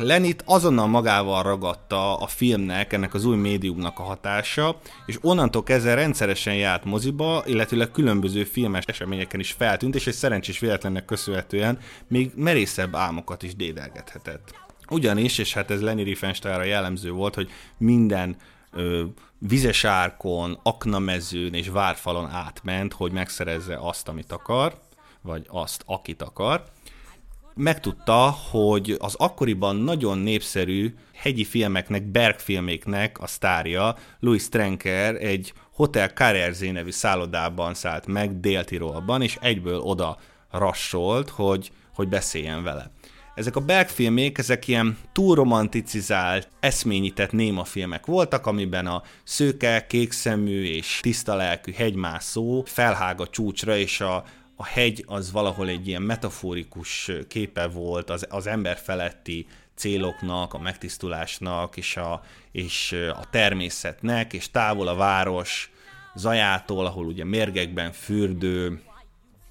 Lenit 0.00 0.42
azonnal 0.46 0.86
magával 0.86 1.42
ragadta 1.42 2.16
a 2.16 2.26
filmnek, 2.26 2.92
ennek 2.92 3.14
az 3.14 3.24
új 3.24 3.36
médiumnak 3.36 3.98
a 3.98 4.02
hatása, 4.02 4.80
és 5.06 5.18
onnantól 5.20 5.62
kezdve 5.62 5.94
rendszeresen 5.94 6.54
járt 6.54 6.84
moziba, 6.84 7.42
illetőleg 7.46 7.90
különböző 7.90 8.44
filmes 8.44 8.84
eseményeken 8.86 9.40
is 9.40 9.52
feltűnt, 9.52 9.94
és 9.94 10.06
egy 10.06 10.14
szerencsés 10.14 10.58
véletlennek 10.58 11.04
köszönhetően 11.04 11.78
még 12.08 12.32
merészebb 12.34 12.94
álmokat 12.94 13.42
is 13.42 13.56
dédelgethetett. 13.56 14.54
Ugyanis, 14.90 15.38
és 15.38 15.52
hát 15.52 15.70
ez 15.70 15.80
Lenny 15.80 16.02
Riefenstahlra 16.02 16.64
jellemző 16.64 17.10
volt, 17.10 17.34
hogy 17.34 17.50
minden 17.78 18.36
ö, 18.72 19.04
vizes 19.48 19.84
árkon, 19.84 20.58
aknamezőn 20.62 21.54
és 21.54 21.68
várfalon 21.68 22.30
átment, 22.30 22.92
hogy 22.92 23.12
megszerezze 23.12 23.78
azt, 23.80 24.08
amit 24.08 24.32
akar, 24.32 24.80
vagy 25.22 25.46
azt, 25.48 25.82
akit 25.86 26.22
akar. 26.22 26.64
Megtudta, 27.54 28.30
hogy 28.50 28.96
az 28.98 29.14
akkoriban 29.14 29.76
nagyon 29.76 30.18
népszerű 30.18 30.94
hegyi 31.14 31.44
filmeknek, 31.44 32.02
bergfilméknek 32.02 33.20
a 33.20 33.26
sztárja, 33.26 33.96
Louis 34.20 34.48
Trenker 34.48 35.14
egy 35.14 35.52
Hotel 35.72 36.08
Carrerzé 36.08 36.70
nevű 36.70 36.90
szállodában 36.90 37.74
szállt 37.74 38.06
meg 38.06 38.40
Dél-Tirolban, 38.40 39.22
és 39.22 39.38
egyből 39.40 39.78
oda 39.78 40.18
rassolt, 40.50 41.28
hogy, 41.28 41.70
hogy 41.94 42.08
beszéljen 42.08 42.62
vele. 42.62 42.90
Ezek 43.34 43.56
a 43.56 43.60
bergfilmek, 43.60 44.38
ezek 44.38 44.68
ilyen 44.68 44.98
túl 45.12 45.34
romanticizált, 45.34 46.48
eszményített 46.60 47.32
néma 47.32 47.64
filmek 47.64 48.06
voltak, 48.06 48.46
amiben 48.46 48.86
a 48.86 49.02
szőke, 49.24 49.86
kékszemű 49.86 50.64
és 50.64 50.98
tiszta 51.02 51.34
lelkű 51.34 51.72
hegymászó 51.72 52.62
felhág 52.66 53.20
a 53.20 53.28
csúcsra, 53.28 53.76
és 53.76 54.00
a, 54.00 54.24
a 54.56 54.64
hegy 54.64 55.04
az 55.06 55.32
valahol 55.32 55.68
egy 55.68 55.88
ilyen 55.88 56.02
metaforikus 56.02 57.10
képe 57.28 57.66
volt 57.66 58.10
az, 58.10 58.26
az 58.30 58.46
ember 58.46 58.76
feletti 58.76 59.46
céloknak, 59.74 60.54
a 60.54 60.58
megtisztulásnak, 60.58 61.76
és 61.76 61.96
a, 61.96 62.22
és 62.52 62.92
a 62.92 63.30
természetnek, 63.30 64.32
és 64.32 64.50
távol 64.50 64.88
a 64.88 64.94
város 64.94 65.70
zajától, 66.14 66.86
ahol 66.86 67.06
ugye 67.06 67.24
mérgekben 67.24 67.92
fürdő, 67.92 68.82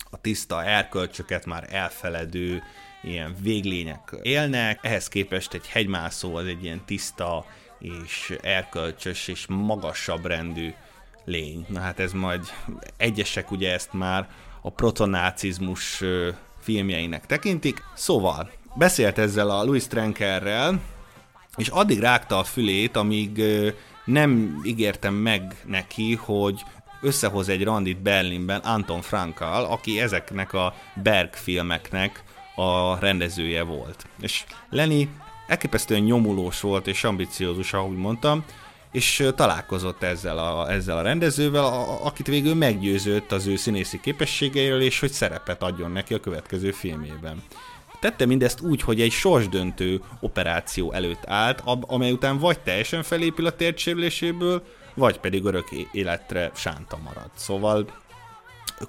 a 0.09 0.21
tiszta 0.21 0.63
erkölcsöket 0.63 1.45
már 1.45 1.67
elfeledő 1.71 2.63
ilyen 3.03 3.35
véglények 3.41 4.15
élnek, 4.21 4.79
ehhez 4.81 5.07
képest 5.07 5.53
egy 5.53 5.67
hegymászó 5.67 6.35
az 6.35 6.45
egy 6.45 6.63
ilyen 6.63 6.81
tiszta 6.85 7.45
és 7.79 8.35
erkölcsös 8.41 9.27
és 9.27 9.45
magasabb 9.47 10.25
rendű 10.25 10.73
lény. 11.25 11.65
Na 11.69 11.79
hát 11.79 11.99
ez 11.99 12.11
majd 12.11 12.41
egyesek 12.97 13.51
ugye 13.51 13.73
ezt 13.73 13.93
már 13.93 14.29
a 14.61 14.69
protonácizmus 14.69 16.03
filmjeinek 16.59 17.25
tekintik. 17.25 17.83
Szóval 17.95 18.51
beszélt 18.75 19.17
ezzel 19.17 19.49
a 19.49 19.63
Louis 19.63 19.87
Trenkerrel, 19.87 20.81
és 21.57 21.67
addig 21.67 21.99
rágta 21.99 22.37
a 22.37 22.43
fülét, 22.43 22.95
amíg 22.95 23.43
nem 24.05 24.61
ígértem 24.65 25.13
meg 25.13 25.55
neki, 25.65 26.15
hogy 26.15 26.61
összehoz 27.01 27.49
egy 27.49 27.63
randit 27.63 28.01
Berlinben 28.01 28.59
Anton 28.59 29.01
Frankkal, 29.01 29.65
aki 29.65 30.01
ezeknek 30.01 30.53
a 30.53 30.73
Berg 31.03 31.33
filmeknek 31.33 32.23
a 32.55 32.99
rendezője 32.99 33.63
volt. 33.63 34.05
És 34.21 34.43
Lenny 34.69 35.03
elképesztően 35.47 36.01
nyomulós 36.01 36.61
volt 36.61 36.87
és 36.87 37.03
ambiciózus, 37.03 37.73
ahogy 37.73 37.97
mondtam, 37.97 38.45
és 38.91 39.27
találkozott 39.35 40.03
ezzel 40.03 40.37
a, 40.37 40.71
ezzel 40.71 40.97
a 40.97 41.01
rendezővel, 41.01 41.63
a, 41.63 42.05
akit 42.05 42.27
végül 42.27 42.55
meggyőzött 42.55 43.31
az 43.31 43.47
ő 43.47 43.55
színészi 43.55 43.99
képességeiről, 43.99 44.81
és 44.81 44.99
hogy 44.99 45.11
szerepet 45.11 45.63
adjon 45.63 45.91
neki 45.91 46.13
a 46.13 46.19
következő 46.19 46.71
filmében. 46.71 47.43
Tette 47.99 48.25
mindezt 48.25 48.61
úgy, 48.61 48.81
hogy 48.81 49.01
egy 49.01 49.11
sorsdöntő 49.11 50.01
operáció 50.19 50.91
előtt 50.91 51.25
állt, 51.25 51.63
amely 51.65 52.11
után 52.11 52.37
vagy 52.37 52.59
teljesen 52.59 53.03
felépül 53.03 53.45
a 53.45 53.55
térdsérüléséből, 53.55 54.63
vagy 54.93 55.19
pedig 55.19 55.43
örök 55.43 55.67
életre 55.91 56.51
sánta 56.55 56.97
marad. 56.97 57.29
Szóval 57.35 57.85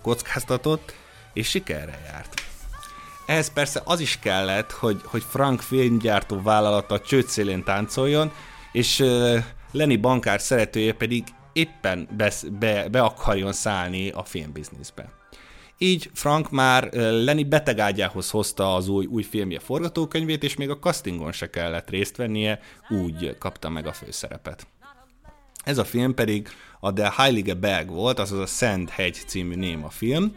kockáztatott, 0.02 0.94
és 1.32 1.48
sikerre 1.48 2.00
járt. 2.06 2.42
Ehhez 3.26 3.52
persze 3.52 3.82
az 3.84 4.00
is 4.00 4.18
kellett, 4.18 4.70
hogy, 4.70 5.00
hogy 5.04 5.22
Frank 5.22 5.60
filmgyártó 5.60 6.42
vállalata 6.42 7.00
csőd 7.00 7.26
szélén 7.26 7.64
táncoljon, 7.64 8.32
és 8.72 8.98
uh, 9.00 9.38
Lenny 9.72 10.00
bankár 10.00 10.40
szeretője 10.40 10.92
pedig 10.92 11.24
éppen 11.52 12.08
be, 12.16 12.32
be, 12.58 12.88
be 12.88 13.02
akarjon 13.02 13.52
szállni 13.52 14.10
a 14.10 14.24
filmbizniszbe. 14.24 15.08
Így 15.78 16.10
Frank 16.14 16.50
már 16.50 16.92
Lenny 16.92 17.48
betegágyához 17.48 18.30
hozta 18.30 18.74
az 18.74 18.88
új, 18.88 19.06
új 19.06 19.22
filmje 19.22 19.58
forgatókönyvét, 19.58 20.42
és 20.42 20.56
még 20.56 20.70
a 20.70 20.78
castingon 20.78 21.32
se 21.32 21.50
kellett 21.50 21.90
részt 21.90 22.16
vennie, 22.16 22.60
úgy 22.88 23.36
kapta 23.38 23.68
meg 23.68 23.86
a 23.86 23.92
főszerepet. 23.92 24.66
Ez 25.64 25.78
a 25.78 25.84
film 25.84 26.14
pedig 26.14 26.48
a 26.80 26.92
The 26.92 27.12
Heilige 27.16 27.54
Berg 27.54 27.88
volt, 27.90 28.18
azaz 28.18 28.38
a 28.38 28.46
Szent 28.46 28.90
Hegy 28.90 29.22
című 29.26 29.54
néma 29.54 29.88
film, 29.88 30.36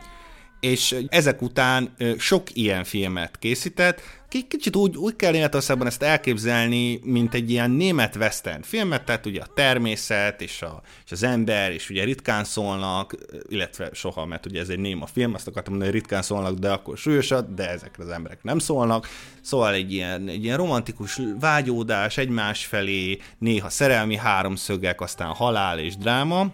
és 0.59 0.95
ezek 1.09 1.41
után 1.41 1.95
sok 2.17 2.55
ilyen 2.55 2.83
filmet 2.83 3.37
készített. 3.39 4.01
Kicsit 4.47 4.75
úgy, 4.75 4.95
úgy 4.95 5.15
kell 5.15 5.31
Németországban 5.31 5.87
ezt 5.87 6.01
elképzelni, 6.01 6.99
mint 7.03 7.33
egy 7.33 7.49
ilyen 7.51 7.71
német 7.71 8.15
western 8.15 8.61
filmet, 8.61 9.03
tehát 9.03 9.25
ugye 9.25 9.41
a 9.41 9.47
természet 9.55 10.41
és, 10.41 10.61
a, 10.61 10.81
és 11.05 11.11
az 11.11 11.23
ember, 11.23 11.71
és 11.71 11.89
ugye 11.89 12.03
ritkán 12.03 12.43
szólnak, 12.43 13.15
illetve 13.49 13.89
soha, 13.93 14.25
mert 14.25 14.45
ugye 14.45 14.59
ez 14.59 14.69
egy 14.69 14.79
néma 14.79 15.05
film, 15.05 15.33
azt 15.33 15.47
akartam 15.47 15.73
mondani, 15.73 15.91
hogy 15.91 16.01
ritkán 16.01 16.21
szólnak, 16.21 16.57
de 16.57 16.71
akkor 16.71 16.97
súlyosat, 16.97 17.53
de 17.53 17.69
ezekre 17.69 18.03
az 18.03 18.09
emberek 18.09 18.43
nem 18.43 18.59
szólnak. 18.59 19.07
Szóval 19.41 19.73
egy 19.73 19.93
ilyen, 19.93 20.27
egy 20.27 20.43
ilyen 20.43 20.57
romantikus 20.57 21.19
vágyódás 21.39 22.17
egymás 22.17 22.65
felé, 22.65 23.19
néha 23.37 23.69
szerelmi 23.69 24.15
háromszögek, 24.15 25.01
aztán 25.01 25.33
halál 25.33 25.79
és 25.79 25.97
dráma, 25.97 26.51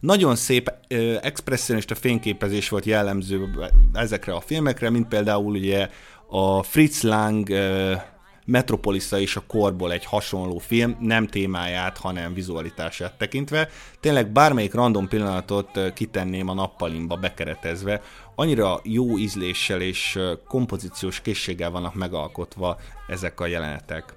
nagyon 0.00 0.36
szép 0.36 0.72
expressionista 1.22 1.94
fényképezés 1.94 2.68
volt 2.68 2.84
jellemző 2.84 3.50
ezekre 3.92 4.32
a 4.32 4.40
filmekre, 4.40 4.90
mint 4.90 5.08
például 5.08 5.52
ugye 5.52 5.88
a 6.26 6.62
Fritz 6.62 7.02
Lang 7.02 7.48
Metropolisa 8.44 9.18
is 9.18 9.36
a 9.36 9.42
korból 9.46 9.92
egy 9.92 10.04
hasonló 10.04 10.58
film, 10.58 10.96
nem 11.00 11.26
témáját, 11.26 11.98
hanem 11.98 12.34
vizualitását 12.34 13.18
tekintve. 13.18 13.68
Tényleg 14.00 14.32
bármelyik 14.32 14.74
random 14.74 15.08
pillanatot 15.08 15.92
kitenném 15.94 16.48
a 16.48 16.54
nappalimba 16.54 17.16
bekeretezve, 17.16 18.02
annyira 18.34 18.80
jó 18.84 19.18
ízléssel 19.18 19.80
és 19.80 20.18
kompozíciós 20.48 21.20
készséggel 21.20 21.70
vannak 21.70 21.94
megalkotva 21.94 22.78
ezek 23.08 23.40
a 23.40 23.46
jelenetek. 23.46 24.14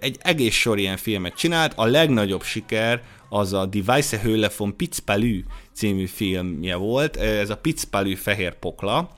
Egy 0.00 0.18
egész 0.20 0.54
sor 0.54 0.78
ilyen 0.78 0.96
filmet 0.96 1.34
csinált, 1.34 1.72
a 1.76 1.84
legnagyobb 1.84 2.42
siker 2.42 3.02
az 3.32 3.52
a 3.52 3.68
Weisse 3.86 4.18
Höhle 4.18 4.50
von 4.56 4.76
Pitzpalü 4.76 5.42
című 5.72 6.06
filmje 6.06 6.76
volt, 6.76 7.16
ez 7.16 7.50
a 7.50 7.56
Pitzpalü 7.56 8.14
fehér 8.14 8.54
pokla, 8.54 9.10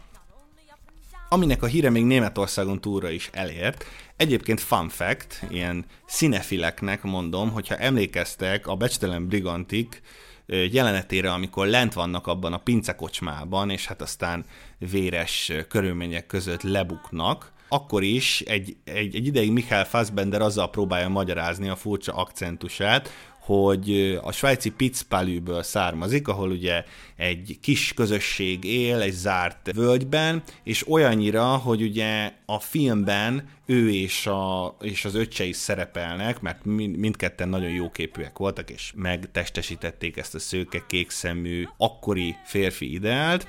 aminek 1.29 1.63
a 1.63 1.67
híre 1.67 1.91
még 1.91 2.05
Németországon 2.05 2.81
túlra 2.81 3.11
is 3.11 3.31
elért. 3.33 3.85
Egyébként 4.17 4.61
fun 4.61 4.89
fact, 4.89 5.43
ilyen 5.49 5.85
színefileknek 6.07 7.03
mondom, 7.03 7.51
hogyha 7.51 7.77
emlékeztek 7.77 8.67
a 8.67 8.77
Becstelen 8.77 9.27
Brigantik 9.27 10.03
jelenetére, 10.47 11.33
amikor 11.33 11.67
lent 11.67 11.93
vannak 11.93 12.27
abban 12.27 12.53
a 12.53 12.59
pincekocsmában, 12.59 13.71
és 13.71 13.87
hát 13.87 14.03
aztán 14.03 14.45
véres 14.79 15.53
körülmények 15.69 16.27
között 16.27 16.63
lebuknak, 16.63 17.53
akkor 17.69 18.03
is 18.03 18.41
egy, 18.41 18.77
egy, 18.85 19.17
egy 19.17 19.27
ideig 19.27 19.53
Michael 19.53 19.85
Fassbender 19.85 20.41
azzal 20.41 20.71
próbálja 20.71 21.09
magyarázni 21.09 21.69
a 21.69 21.77
furcsa 21.77 22.13
akcentusát, 22.13 23.11
hogy 23.45 24.19
a 24.23 24.33
svájci 24.33 24.71
Pitzpalűből 24.71 25.63
származik, 25.63 26.29
ahol 26.29 26.51
ugye 26.51 26.85
egy 27.17 27.59
kis 27.61 27.95
közösség 27.95 28.65
él 28.65 29.01
egy 29.01 29.13
zárt 29.13 29.71
völgyben, 29.75 30.43
és 30.63 30.89
olyannyira, 30.89 31.57
hogy 31.57 31.83
ugye 31.83 32.33
a 32.47 32.59
filmben 32.59 33.49
ő 33.67 33.93
és, 33.93 34.27
a, 34.27 34.77
és 34.81 35.05
az 35.05 35.15
öccse 35.15 35.45
is 35.45 35.57
szerepelnek, 35.57 36.41
mert 36.41 36.65
mind, 36.65 36.97
mindketten 36.97 37.49
nagyon 37.49 37.71
jóképűek 37.71 38.39
voltak, 38.39 38.71
és 38.71 38.93
megtestesítették 38.97 40.17
ezt 40.17 40.35
a 40.35 40.39
szőke, 40.39 40.83
kékszemű, 40.87 41.65
akkori 41.77 42.37
férfi 42.45 42.93
ideált, 42.93 43.47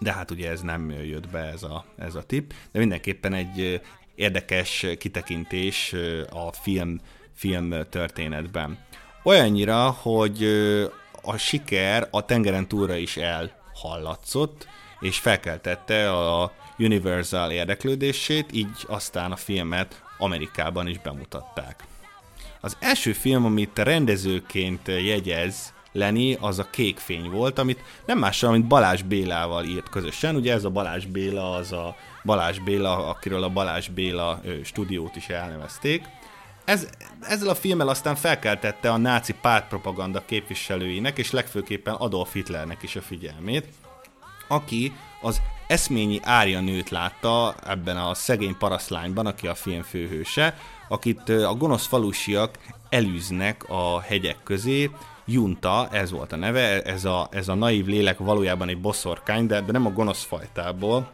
de 0.00 0.12
hát 0.12 0.30
ugye 0.30 0.50
ez 0.50 0.60
nem 0.60 0.90
jött 0.90 1.28
be 1.28 1.38
ez 1.38 1.62
a, 1.62 1.84
ez 1.98 2.14
a 2.14 2.22
tip, 2.22 2.54
de 2.72 2.78
mindenképpen 2.78 3.34
egy 3.34 3.80
érdekes 4.14 4.86
kitekintés 4.98 5.94
a 6.30 6.52
film, 6.52 7.00
film 7.34 7.74
történetben. 7.90 8.78
Olyannyira, 9.24 9.90
hogy 9.90 10.44
a 11.22 11.36
siker 11.36 12.08
a 12.10 12.24
tengeren 12.24 12.68
túlra 12.68 12.94
is 12.96 13.16
elhallatszott, 13.16 14.66
és 15.00 15.18
felkeltette 15.18 16.12
a 16.12 16.52
Universal 16.78 17.50
érdeklődését, 17.50 18.52
így 18.52 18.76
aztán 18.86 19.32
a 19.32 19.36
filmet 19.36 20.02
Amerikában 20.18 20.86
is 20.86 20.98
bemutatták. 20.98 21.84
Az 22.60 22.76
első 22.80 23.12
film, 23.12 23.44
amit 23.44 23.78
rendezőként 23.78 24.88
jegyez 24.88 25.72
Lenny, 25.92 26.36
az 26.40 26.58
a 26.58 26.70
Kékfény 26.70 27.30
volt, 27.30 27.58
amit 27.58 27.82
nem 28.06 28.18
mással, 28.18 28.50
mint 28.50 28.66
Balázs 28.66 29.02
Bélával 29.02 29.64
írt 29.64 29.88
közösen. 29.88 30.36
Ugye 30.36 30.52
ez 30.52 30.64
a 30.64 30.70
Balázs 30.70 31.04
Béla, 31.04 31.54
az 31.54 31.72
a 31.72 31.96
Balázs 32.24 32.58
Béla, 32.58 33.08
akiről 33.08 33.42
a 33.42 33.48
Balázs 33.48 33.88
Béla 33.88 34.40
stúdiót 34.64 35.16
is 35.16 35.28
elnevezték. 35.28 36.04
Ez, 36.64 36.88
ezzel 37.20 37.48
a 37.48 37.54
filmmel 37.54 37.88
aztán 37.88 38.14
felkeltette 38.14 38.90
a 38.90 38.96
náci 38.96 39.34
pártpropaganda 39.40 40.24
képviselőinek, 40.24 41.18
és 41.18 41.30
legfőképpen 41.30 41.94
Adolf 41.94 42.32
Hitlernek 42.32 42.82
is 42.82 42.96
a 42.96 43.02
figyelmét, 43.02 43.66
aki 44.48 44.92
az 45.20 45.40
eszményi 45.66 46.20
Árja 46.22 46.60
nőt 46.60 46.90
látta 46.90 47.54
ebben 47.66 47.96
a 47.96 48.14
szegény 48.14 48.56
paraszlányban, 48.58 49.26
aki 49.26 49.46
a 49.46 49.54
film 49.54 49.82
főhőse, 49.82 50.56
akit 50.88 51.28
a 51.28 51.54
gonosz 51.54 51.86
falusiak 51.86 52.58
elűznek 52.88 53.64
a 53.68 54.00
hegyek 54.00 54.36
közé, 54.42 54.90
Junta, 55.24 55.88
ez 55.90 56.10
volt 56.10 56.32
a 56.32 56.36
neve, 56.36 56.82
ez 56.82 57.04
a, 57.04 57.28
ez 57.30 57.48
a 57.48 57.54
naív 57.54 57.86
lélek 57.86 58.18
valójában 58.18 58.68
egy 58.68 58.80
boszorkány, 58.80 59.46
de, 59.46 59.60
de 59.60 59.72
nem 59.72 59.86
a 59.86 59.90
gonosz 59.90 60.22
fajtából, 60.22 61.12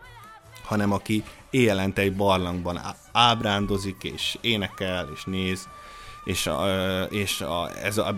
hanem 0.64 0.92
aki 0.92 1.24
éjjelente 1.50 2.02
egy 2.02 2.16
barlangban 2.16 2.80
ábrándozik, 3.12 4.04
és 4.04 4.38
énekel, 4.40 5.08
és 5.14 5.24
néz, 5.24 5.68
és, 6.24 6.46
a, 6.46 7.02
és 7.11 7.40
a, 7.40 7.70
ez 7.82 7.98
a, 7.98 8.14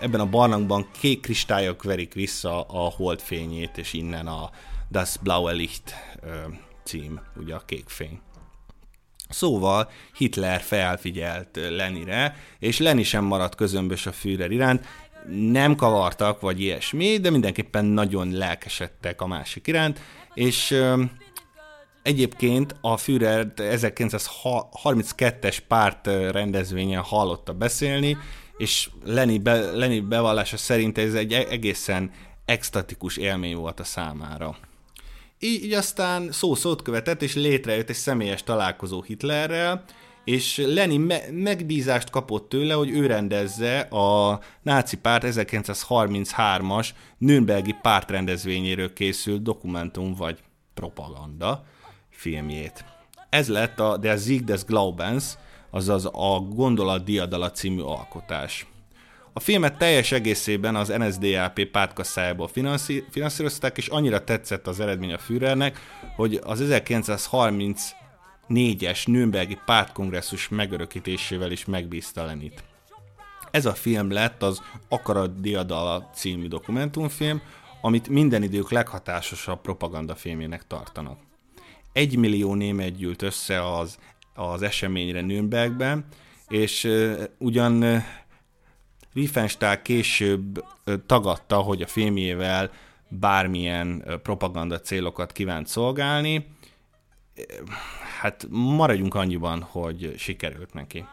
ebben 0.00 0.20
a 0.20 0.26
barlangban 0.26 0.86
kék 1.00 1.20
kristályok 1.20 1.82
verik 1.82 2.14
vissza 2.14 2.62
a 2.62 2.90
holdfényét, 2.96 3.78
és 3.78 3.92
innen 3.92 4.26
a 4.26 4.50
Das 4.90 5.16
Blaue 5.22 5.52
Licht 5.52 5.94
cím, 6.84 7.20
ugye 7.36 7.54
a 7.54 7.62
kék 7.66 7.88
fény. 7.88 8.20
Szóval 9.28 9.90
Hitler 10.16 10.60
felfigyelt 10.60 11.58
Lenire, 11.70 12.36
és 12.58 12.78
Leni 12.78 13.02
sem 13.02 13.24
maradt 13.24 13.54
közömbös 13.54 14.06
a 14.06 14.12
Führer 14.12 14.50
iránt, 14.50 14.86
nem 15.50 15.74
kavartak, 15.74 16.40
vagy 16.40 16.60
ilyesmi, 16.60 17.18
de 17.18 17.30
mindenképpen 17.30 17.84
nagyon 17.84 18.32
lelkesedtek 18.32 19.20
a 19.20 19.26
másik 19.26 19.66
iránt, 19.66 20.00
és 20.34 20.74
Egyébként 22.02 22.74
a 22.80 22.96
Führer 22.96 23.52
1932-es 23.56 25.58
párt 25.68 26.06
rendezvényen 26.06 27.02
hallotta 27.02 27.52
beszélni, 27.52 28.16
és 28.56 28.90
Lenny, 29.04 29.42
be, 29.42 29.60
Lenny 29.60 30.08
bevallása 30.08 30.56
szerint 30.56 30.98
ez 30.98 31.14
egy 31.14 31.32
e-, 31.32 31.46
egészen 31.48 32.10
extatikus 32.44 33.16
élmény 33.16 33.56
volt 33.56 33.80
a 33.80 33.84
számára. 33.84 34.56
Így, 35.38 35.64
így 35.64 35.72
aztán 35.72 36.32
szó 36.32 36.54
szót 36.54 36.82
követett, 36.82 37.22
és 37.22 37.34
létrejött 37.34 37.88
egy 37.88 37.96
személyes 37.96 38.42
találkozó 38.42 39.02
Hitlerrel, 39.02 39.84
és 40.24 40.62
Lenny 40.66 40.98
me- 40.98 41.30
megbízást 41.30 42.10
kapott 42.10 42.48
tőle, 42.48 42.74
hogy 42.74 42.90
ő 42.90 43.06
rendezze 43.06 43.80
a 43.80 44.40
náci 44.62 44.96
párt 44.96 45.24
1933-as 45.26 46.88
Nürnbergi 47.18 47.74
pártrendezvényéről 47.82 48.92
készült 48.92 49.42
dokumentum 49.42 50.14
vagy 50.14 50.38
propaganda, 50.74 51.64
filmjét. 52.18 52.84
Ez 53.28 53.48
lett 53.48 53.80
a 53.80 53.96
Der 53.96 54.18
Sieg 54.18 54.44
des 54.44 54.64
Glaubens, 54.64 55.24
azaz 55.70 56.04
a 56.04 56.46
Gondolat 56.48 57.04
Diadala 57.04 57.50
című 57.50 57.80
alkotás. 57.80 58.66
A 59.32 59.40
filmet 59.40 59.78
teljes 59.78 60.12
egészében 60.12 60.76
az 60.76 60.88
NSDAP 60.88 61.64
pártkasszájából 61.64 62.50
finanszírozták, 63.10 63.76
és 63.76 63.88
annyira 63.88 64.24
tetszett 64.24 64.66
az 64.66 64.80
eredmény 64.80 65.12
a 65.12 65.18
Führernek, 65.18 65.78
hogy 66.16 66.40
az 66.44 66.62
1934-es 66.64 69.06
Nürnbergi 69.06 69.58
pártkongresszus 69.66 70.48
megörökítésével 70.48 71.50
is 71.50 71.64
megbízta 71.64 72.24
Lenit. 72.24 72.64
Ez 73.50 73.66
a 73.66 73.74
film 73.74 74.10
lett 74.10 74.42
az 74.42 74.62
Akarat 74.88 75.40
Diadala 75.40 76.10
című 76.14 76.48
dokumentumfilm, 76.48 77.42
amit 77.80 78.08
minden 78.08 78.42
idők 78.42 78.70
leghatásosabb 78.70 79.60
propagandafilmének 79.60 80.66
tartanak 80.66 81.26
egy 81.92 82.16
millió 82.16 82.54
német 82.54 82.96
gyűlt 82.96 83.22
össze 83.22 83.76
az, 83.76 83.98
az 84.34 84.62
eseményre 84.62 85.20
Nürnbergben, 85.20 86.04
és 86.48 86.84
uh, 86.84 87.22
ugyan 87.38 87.82
uh, 87.82 88.02
Riefenstahl 89.14 89.82
később 89.82 90.58
uh, 90.58 90.94
tagadta, 91.06 91.56
hogy 91.56 91.82
a 91.82 91.86
filmjével 91.86 92.70
bármilyen 93.08 94.02
uh, 94.06 94.14
propaganda 94.14 94.80
célokat 94.80 95.32
kívánt 95.32 95.66
szolgálni, 95.66 96.46
hát 98.20 98.46
maradjunk 98.50 99.14
annyiban, 99.14 99.62
hogy 99.62 100.14
sikerült 100.16 100.72
neki. 100.72 101.04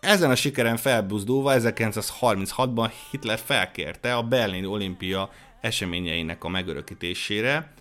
Ezen 0.00 0.30
a 0.30 0.34
sikeren 0.34 0.76
felbuzdulva 0.76 1.52
1936-ban 1.56 2.92
Hitler 3.10 3.38
felkérte 3.38 4.16
a 4.16 4.22
Berlin 4.22 4.64
olimpia 4.64 5.30
eseményeinek 5.60 6.44
a 6.44 6.48
megörökítésére, 6.48 7.72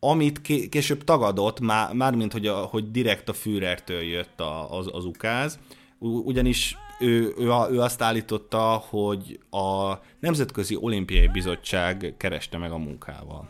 amit 0.00 0.40
később 0.68 1.04
tagadott, 1.04 1.60
már, 1.60 1.92
mármint 1.92 2.32
hogy, 2.32 2.46
a, 2.46 2.56
hogy 2.56 2.90
direkt 2.90 3.28
a 3.28 3.32
Führertől 3.32 4.00
jött 4.00 4.40
a, 4.40 4.78
az, 4.78 4.88
az 4.92 5.04
ukáz, 5.04 5.58
ugyanis 5.98 6.76
ő, 6.98 7.34
ő, 7.38 7.46
ő 7.70 7.80
azt 7.80 8.02
állította, 8.02 8.84
hogy 8.88 9.38
a 9.50 9.94
Nemzetközi 10.20 10.76
Olimpiai 10.80 11.28
Bizottság 11.28 12.14
kereste 12.16 12.58
meg 12.58 12.72
a 12.72 12.78
munkával. 12.78 13.48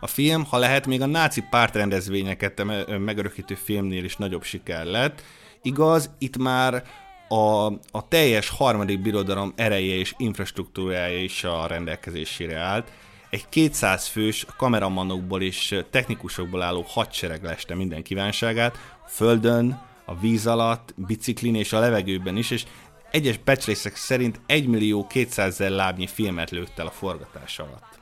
A 0.00 0.06
film, 0.06 0.44
ha 0.44 0.58
lehet, 0.58 0.86
még 0.86 1.00
a 1.00 1.06
náci 1.06 1.42
pártrendezvényeket 1.50 2.64
megörökítő 2.98 3.54
filmnél 3.54 4.04
is 4.04 4.16
nagyobb 4.16 4.42
siker 4.42 4.84
lett. 4.84 5.22
Igaz, 5.62 6.10
itt 6.18 6.36
már 6.36 6.84
a, 7.28 7.66
a 7.90 8.08
teljes 8.08 8.48
harmadik 8.48 9.02
birodalom 9.02 9.52
ereje 9.56 9.94
és 9.94 10.14
infrastruktúrája 10.16 11.22
is 11.22 11.44
a 11.44 11.66
rendelkezésére 11.66 12.58
állt. 12.58 12.90
Egy 13.34 13.48
200 13.48 14.06
fős 14.06 14.46
kameramanokból 14.56 15.42
és 15.42 15.80
technikusokból 15.90 16.62
álló 16.62 16.84
hadsereg 16.88 17.42
leste 17.42 17.74
minden 17.74 18.02
kívánságát, 18.02 18.78
földön, 19.08 19.80
a 20.04 20.18
víz 20.18 20.46
alatt, 20.46 20.94
biciklin 20.96 21.54
és 21.54 21.72
a 21.72 21.78
levegőben 21.78 22.36
is, 22.36 22.50
és 22.50 22.64
egyes 23.10 23.38
becslések 23.38 23.96
szerint 23.96 24.40
1 24.46 24.66
millió 24.66 25.06
200 25.06 25.46
ezer 25.46 25.70
lábnyi 25.70 26.06
filmet 26.06 26.50
lőtt 26.50 26.78
el 26.78 26.86
a 26.86 26.90
forgatás 26.90 27.58
alatt. 27.58 27.98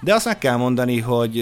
De 0.00 0.14
azt 0.14 0.24
meg 0.24 0.38
kell 0.38 0.56
mondani, 0.56 1.00
hogy 1.00 1.34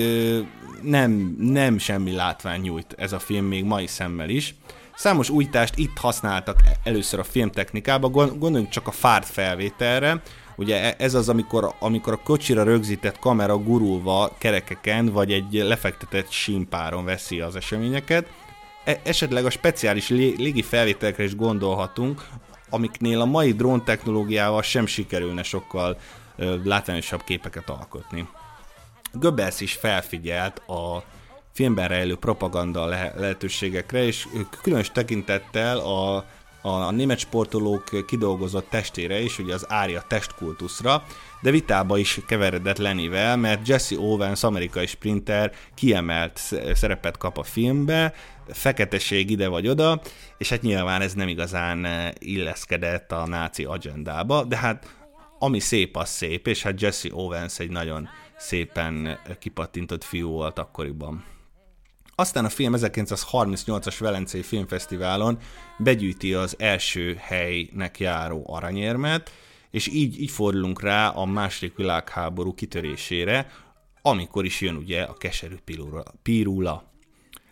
nem, 0.82 1.36
nem 1.38 1.78
semmi 1.78 2.12
látvány 2.12 2.60
nyújt 2.60 2.94
ez 2.98 3.12
a 3.12 3.18
film 3.18 3.44
még 3.44 3.64
mai 3.64 3.86
szemmel 3.86 4.28
is. 4.28 4.54
Számos 4.94 5.30
újítást 5.30 5.76
itt 5.76 5.96
használtak 5.96 6.60
először 6.84 7.18
a 7.18 7.24
filmtechnikába, 7.24 8.08
gondoljunk 8.08 8.68
csak 8.68 8.86
a 8.86 8.92
fárt 8.92 9.26
felvételre, 9.26 10.22
Ugye 10.58 10.82
e, 10.82 10.94
ez 10.98 11.14
az, 11.14 11.28
amikor, 11.28 11.74
amikor 11.78 12.12
a 12.12 12.20
kocsira 12.24 12.62
rögzített 12.62 13.18
kamera 13.18 13.58
gurulva 13.58 14.30
kerekeken, 14.38 15.06
vagy 15.06 15.32
egy 15.32 15.52
lefektetett 15.52 16.30
símpáron 16.30 17.04
veszi 17.04 17.40
az 17.40 17.56
eseményeket. 17.56 18.26
E- 18.84 19.00
esetleg 19.02 19.44
a 19.44 19.50
speciális 19.50 20.08
légi 20.08 20.62
felvételekre 20.62 21.24
is 21.24 21.36
gondolhatunk, 21.36 22.26
amiknél 22.70 23.20
a 23.20 23.24
mai 23.24 23.52
drón 23.52 23.84
technológiával 23.84 24.62
sem 24.62 24.86
sikerülne 24.86 25.42
sokkal 25.42 25.98
látványosabb 26.64 27.24
képeket 27.24 27.70
alkotni. 27.70 28.28
Goebbels 29.12 29.60
is 29.60 29.72
felfigyelt 29.72 30.58
a 30.58 31.02
filmben 31.52 31.88
rejlő 31.88 32.16
propaganda 32.16 32.86
lehetőségekre, 33.16 34.04
és 34.04 34.26
különös 34.62 34.90
tekintettel 34.90 35.78
a, 35.78 36.24
a, 36.68 36.86
a 36.86 36.90
német 36.90 37.18
sportolók 37.18 38.06
kidolgozott 38.06 38.70
testére 38.70 39.20
is, 39.20 39.38
ugye 39.38 39.54
az 39.54 39.64
ária 39.68 40.04
testkultuszra, 40.08 41.04
de 41.42 41.50
vitába 41.50 41.98
is 41.98 42.20
keveredett 42.26 42.78
Lenivel, 42.78 43.36
mert 43.36 43.68
Jesse 43.68 43.98
Owens, 43.98 44.42
amerikai 44.42 44.86
sprinter 44.86 45.52
kiemelt 45.74 46.40
szerepet 46.72 47.16
kap 47.16 47.38
a 47.38 47.42
filmbe, 47.42 48.14
feketeség 48.48 49.30
ide 49.30 49.48
vagy 49.48 49.68
oda, 49.68 50.00
és 50.38 50.48
hát 50.48 50.62
nyilván 50.62 51.00
ez 51.00 51.14
nem 51.14 51.28
igazán 51.28 51.86
illeszkedett 52.18 53.12
a 53.12 53.26
náci 53.26 53.64
agendába, 53.64 54.44
de 54.44 54.56
hát 54.56 54.96
ami 55.38 55.60
szép, 55.60 55.96
az 55.96 56.08
szép, 56.08 56.46
és 56.46 56.62
hát 56.62 56.80
Jesse 56.80 57.08
Owens 57.12 57.58
egy 57.58 57.70
nagyon 57.70 58.08
szépen 58.36 59.18
kipattintott 59.38 60.04
fiú 60.04 60.28
volt 60.28 60.58
akkoriban. 60.58 61.24
Aztán 62.20 62.44
a 62.44 62.48
film 62.48 62.72
1938-as 62.76 63.96
Velencei 63.98 64.42
Filmfesztiválon 64.42 65.38
begyűjti 65.78 66.34
az 66.34 66.54
első 66.58 67.16
helynek 67.20 67.98
járó 67.98 68.44
aranyérmet, 68.46 69.30
és 69.70 69.86
így, 69.86 70.20
így 70.20 70.30
fordulunk 70.30 70.82
rá 70.82 71.08
a 71.08 71.24
második 71.24 71.76
világháború 71.76 72.54
kitörésére, 72.54 73.50
amikor 74.02 74.44
is 74.44 74.60
jön 74.60 74.76
ugye 74.76 75.02
a 75.02 75.12
keserű 75.12 75.54
pirula. 76.22 76.92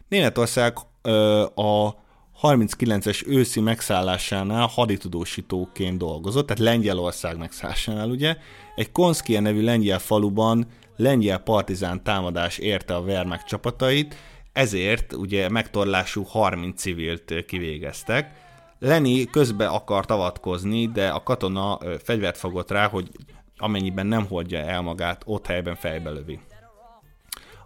Németország 0.09 0.77
ö, 1.03 1.43
a 1.55 1.95
39-es 2.43 3.27
őszi 3.27 3.61
megszállásánál 3.61 4.67
haditudósítóként 4.67 5.99
dolgozott, 5.99 6.47
tehát 6.47 6.63
Lengyelország 6.63 7.39
megszállásánál 7.39 8.09
ugye, 8.09 8.37
egy 8.77 8.93
Konszkia 8.93 9.41
nevű 9.41 9.63
lengyel 9.63 9.99
faluban 9.99 10.67
lengyel 10.97 11.39
partizán 11.39 12.03
támadás 12.03 12.59
érte 12.59 12.95
a 12.95 13.01
Wehrmacht 13.01 13.47
csapatait, 13.47 14.15
ezért 14.57 15.13
ugye 15.13 15.49
megtorlású 15.49 16.23
30 16.23 16.81
civilt 16.81 17.45
kivégeztek. 17.47 18.31
Leni 18.79 19.25
közbe 19.25 19.67
akart 19.67 20.11
avatkozni, 20.11 20.87
de 20.87 21.09
a 21.09 21.23
katona 21.23 21.79
fegyvert 22.03 22.37
fogott 22.37 22.71
rá, 22.71 22.89
hogy 22.89 23.11
amennyiben 23.57 24.07
nem 24.07 24.27
hordja 24.27 24.59
el 24.59 24.81
magát, 24.81 25.23
ott 25.27 25.47
helyben 25.47 25.75
fejbe 25.75 26.11
lövi. 26.11 26.41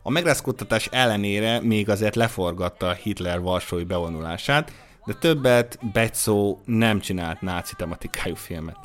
A 0.03 0.11
megrázkodtatás 0.11 0.87
ellenére 0.87 1.61
még 1.61 1.89
azért 1.89 2.15
leforgatta 2.15 2.93
Hitler 2.93 3.41
varsói 3.41 3.85
bevonulását, 3.85 4.73
de 5.05 5.15
többet 5.15 5.79
Betszó 5.93 6.59
nem 6.65 7.01
csinált 7.01 7.41
náci 7.41 7.75
tematikájú 7.77 8.35
filmet. 8.35 8.77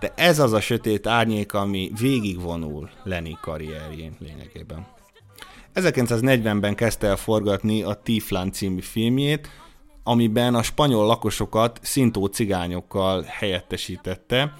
De 0.00 0.12
ez 0.16 0.38
az 0.38 0.52
a 0.52 0.60
sötét 0.60 1.06
árnyék, 1.06 1.54
ami 1.54 1.90
végigvonul 2.00 2.90
Lenny 3.02 3.36
karrierjén 3.40 4.16
lényegében. 4.18 4.86
1940-ben 5.74 6.74
kezdte 6.74 7.06
el 7.06 7.16
forgatni 7.16 7.82
a 7.82 7.94
Tiflan 7.94 8.52
című 8.52 8.80
filmjét, 8.80 9.48
amiben 10.02 10.54
a 10.54 10.62
spanyol 10.62 11.06
lakosokat 11.06 11.80
szintó 11.82 12.26
cigányokkal 12.26 13.22
helyettesítette, 13.22 14.54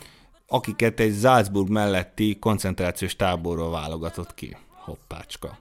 akiket 0.46 1.00
egy 1.00 1.18
Salzburg 1.20 1.68
melletti 1.68 2.38
koncentrációs 2.38 3.16
táborról 3.16 3.70
válogatott 3.70 4.34
ki. 4.34 4.56
Hoppácska. 4.84 5.58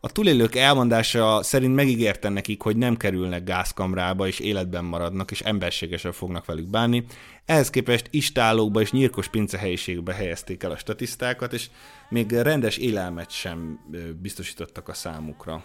A 0.00 0.12
túlélők 0.12 0.54
elmondása 0.54 1.42
szerint 1.42 1.74
megígérte 1.74 2.28
nekik, 2.28 2.62
hogy 2.62 2.76
nem 2.76 2.96
kerülnek 2.96 3.44
gázkamrába, 3.44 4.26
és 4.26 4.38
életben 4.38 4.84
maradnak, 4.84 5.30
és 5.30 5.40
emberségesen 5.40 6.12
fognak 6.12 6.44
velük 6.44 6.68
bánni. 6.68 7.04
Ehhez 7.44 7.70
képest 7.70 8.06
istálókba 8.10 8.80
és 8.80 8.90
nyírkos 8.90 9.28
pincehelyiségbe 9.28 10.14
helyezték 10.14 10.62
el 10.62 10.70
a 10.70 10.76
statisztákat, 10.76 11.52
és 11.52 11.70
még 12.08 12.32
rendes 12.32 12.76
élelmet 12.76 13.30
sem 13.30 13.80
biztosítottak 14.20 14.88
a 14.88 14.94
számukra. 14.94 15.64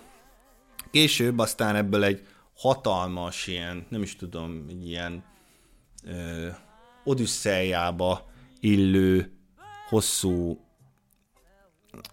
Később 0.91 1.39
aztán 1.39 1.75
ebből 1.75 2.03
egy 2.03 2.21
hatalmas 2.55 3.47
ilyen, 3.47 3.85
nem 3.89 4.01
is 4.01 4.15
tudom, 4.15 4.65
egy 4.69 4.87
ilyen 4.87 5.23
ö, 6.03 6.47
odüsszeljába 7.03 8.31
illő, 8.59 9.31
hosszú 9.89 10.59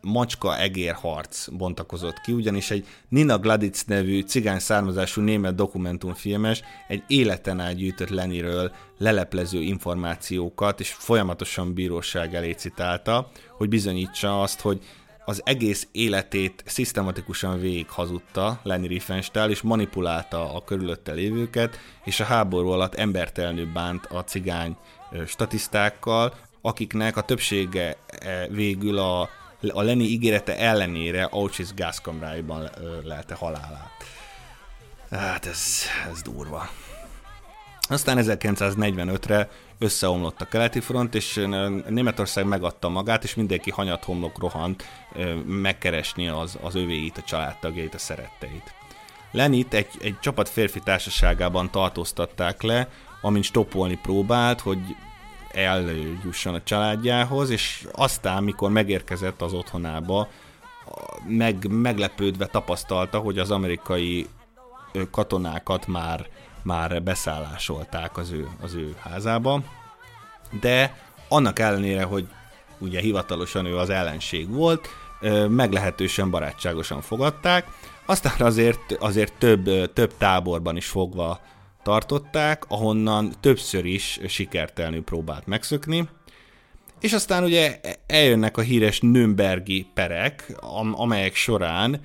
macska-egér 0.01 0.95
harc 0.95 1.49
bontakozott 1.49 2.21
ki, 2.21 2.33
ugyanis 2.33 2.71
egy 2.71 2.87
Nina 3.09 3.39
Gladitz 3.39 3.85
nevű 3.85 4.21
cigány 4.21 4.59
származású 4.59 5.21
német 5.21 5.55
dokumentumfilmes 5.55 6.63
egy 6.89 7.03
életen 7.07 7.61
át 7.61 7.75
gyűjtött 7.75 8.09
Leniről 8.09 8.73
leleplező 8.99 9.61
információkat, 9.61 10.81
és 10.81 10.93
folyamatosan 10.93 11.75
bíróság 11.75 12.35
elé 12.35 12.53
citálta, 12.53 13.31
hogy 13.57 13.69
bizonyítsa 13.69 14.43
azt, 14.43 14.61
hogy 14.61 14.81
az 15.25 15.43
egész 15.45 15.89
életét 15.93 16.63
szisztematikusan 16.67 17.61
végig 17.61 17.89
hazudta 17.89 18.61
Lenny 18.63 18.87
Riefenstahl, 18.87 19.51
és 19.51 19.61
manipulálta 19.61 20.55
a 20.55 20.65
körülötte 20.65 21.13
lévőket, 21.13 21.79
és 22.05 22.21
a 22.21 22.25
háború 22.25 22.69
alatt 22.69 22.95
embertelenül 22.95 23.73
bánt 23.73 24.07
a 24.07 24.25
cigány 24.25 24.77
statisztákkal, 25.27 26.35
akiknek 26.61 27.17
a 27.17 27.23
többsége 27.23 27.97
végül 28.49 28.99
a 28.99 29.29
a 29.69 29.83
Lenny 29.83 30.03
ígérete 30.03 30.59
ellenére 30.59 31.25
Auschwitz 31.25 31.75
gázkamráiban 31.75 32.71
lelte 33.05 33.35
halálát. 33.35 33.91
Hát 35.11 35.47
ez, 35.47 35.83
ez 36.13 36.23
durva. 36.23 36.71
Aztán 37.89 38.19
1945-re 38.21 39.51
összeomlott 39.79 40.41
a 40.41 40.45
keleti 40.45 40.81
front, 40.81 41.15
és 41.15 41.35
Németország 41.89 42.47
megadta 42.47 42.89
magát, 42.89 43.25
és 43.25 43.35
mindenki 43.35 43.71
hanyat 43.71 44.05
homlok 44.05 44.39
rohant 44.39 44.85
megkeresni 45.47 46.29
az, 46.29 46.59
az 46.63 46.75
övéit, 46.75 47.19
a 47.19 47.23
családtagjait, 47.23 47.95
a 47.95 47.99
szeretteit. 47.99 48.75
Lenit 49.33 49.75
egy, 49.75 49.89
egy 50.01 50.19
csapat 50.21 50.49
férfi 50.49 50.81
társaságában 50.81 51.71
tartóztatták 51.71 52.63
le, 52.63 52.89
amint 53.21 53.45
stoppolni 53.45 53.99
próbált, 54.03 54.61
hogy 54.61 54.79
eljusson 55.53 56.55
a 56.55 56.63
családjához, 56.63 57.51
és 57.51 57.87
aztán, 57.93 58.43
mikor 58.43 58.71
megérkezett 58.71 59.43
az 59.43 59.53
otthonába, 59.53 60.29
meg, 61.27 61.67
meglepődve 61.69 62.47
tapasztalta, 62.47 63.19
hogy 63.19 63.39
az 63.39 63.51
amerikai 63.51 64.27
katonákat 65.11 65.87
már, 65.87 66.27
már 66.63 67.03
beszállásolták 67.03 68.17
az 68.17 68.31
ő, 68.31 68.49
az 68.63 68.75
ő 68.75 68.95
házába, 69.01 69.63
de 70.61 70.97
annak 71.29 71.59
ellenére, 71.59 72.03
hogy 72.03 72.29
ugye 72.79 73.01
hivatalosan 73.01 73.67
ő 73.67 73.77
az 73.77 73.91
ellenség 73.91 74.51
volt, 74.51 74.89
meglehetősen 75.49 76.31
barátságosan 76.31 77.01
fogadták, 77.01 77.67
aztán 78.07 78.35
azért, 78.39 78.93
azért 78.99 79.33
több, 79.39 79.93
több 79.93 80.17
táborban 80.19 80.77
is 80.77 80.87
fogva 80.87 81.41
tartották, 81.83 82.65
ahonnan 82.69 83.33
többször 83.41 83.85
is 83.85 84.21
sikertelnül 84.29 85.03
próbált 85.03 85.47
megszökni, 85.47 86.09
és 87.01 87.13
aztán 87.13 87.45
ugye 87.45 87.81
eljönnek 88.07 88.57
a 88.57 88.61
híres 88.61 89.01
Nürnbergi 89.01 89.87
perek, 89.95 90.53
amelyek 90.93 91.35
során 91.35 92.01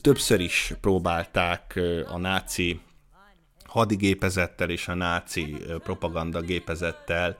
többször 0.00 0.40
is 0.40 0.74
próbálták 0.80 1.80
a 2.08 2.18
náci 2.18 2.80
hadigépezettel 3.64 4.70
és 4.70 4.88
a 4.88 4.94
náci 4.94 5.56
propaganda 5.82 6.40
gépezettel 6.40 7.36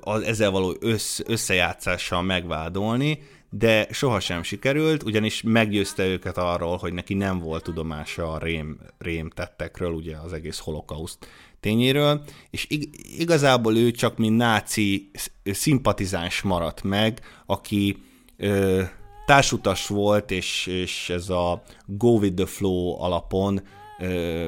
az 0.00 0.22
ezzel 0.22 0.50
való 0.50 0.76
össz, 0.80 1.20
összejátszással 1.26 2.22
megvádolni, 2.22 3.22
de 3.50 3.86
sohasem 3.90 4.42
sikerült, 4.42 5.02
ugyanis 5.02 5.42
meggyőzte 5.42 6.06
őket 6.06 6.38
arról, 6.38 6.76
hogy 6.76 6.92
neki 6.92 7.14
nem 7.14 7.38
volt 7.38 7.62
tudomása 7.62 8.32
a 8.32 8.38
rém, 8.38 8.78
rém 8.98 9.30
tettekről, 9.30 9.92
ugye 9.92 10.16
az 10.16 10.32
egész 10.32 10.58
holokauszt 10.58 11.26
tényéről, 11.60 12.22
és 12.50 12.66
igazából 13.18 13.76
ő 13.76 13.90
csak 13.90 14.16
mint 14.16 14.36
náci 14.36 15.10
szimpatizáns 15.44 16.42
maradt 16.42 16.82
meg, 16.82 17.20
aki 17.46 17.96
ö, 18.36 18.82
társutas 19.26 19.86
volt, 19.86 20.30
és, 20.30 20.66
és 20.66 21.10
ez 21.10 21.28
a 21.28 21.62
go 21.86 22.18
with 22.18 22.34
the 22.34 22.46
flow 22.46 23.02
alapon 23.02 23.62
ö, 23.98 24.46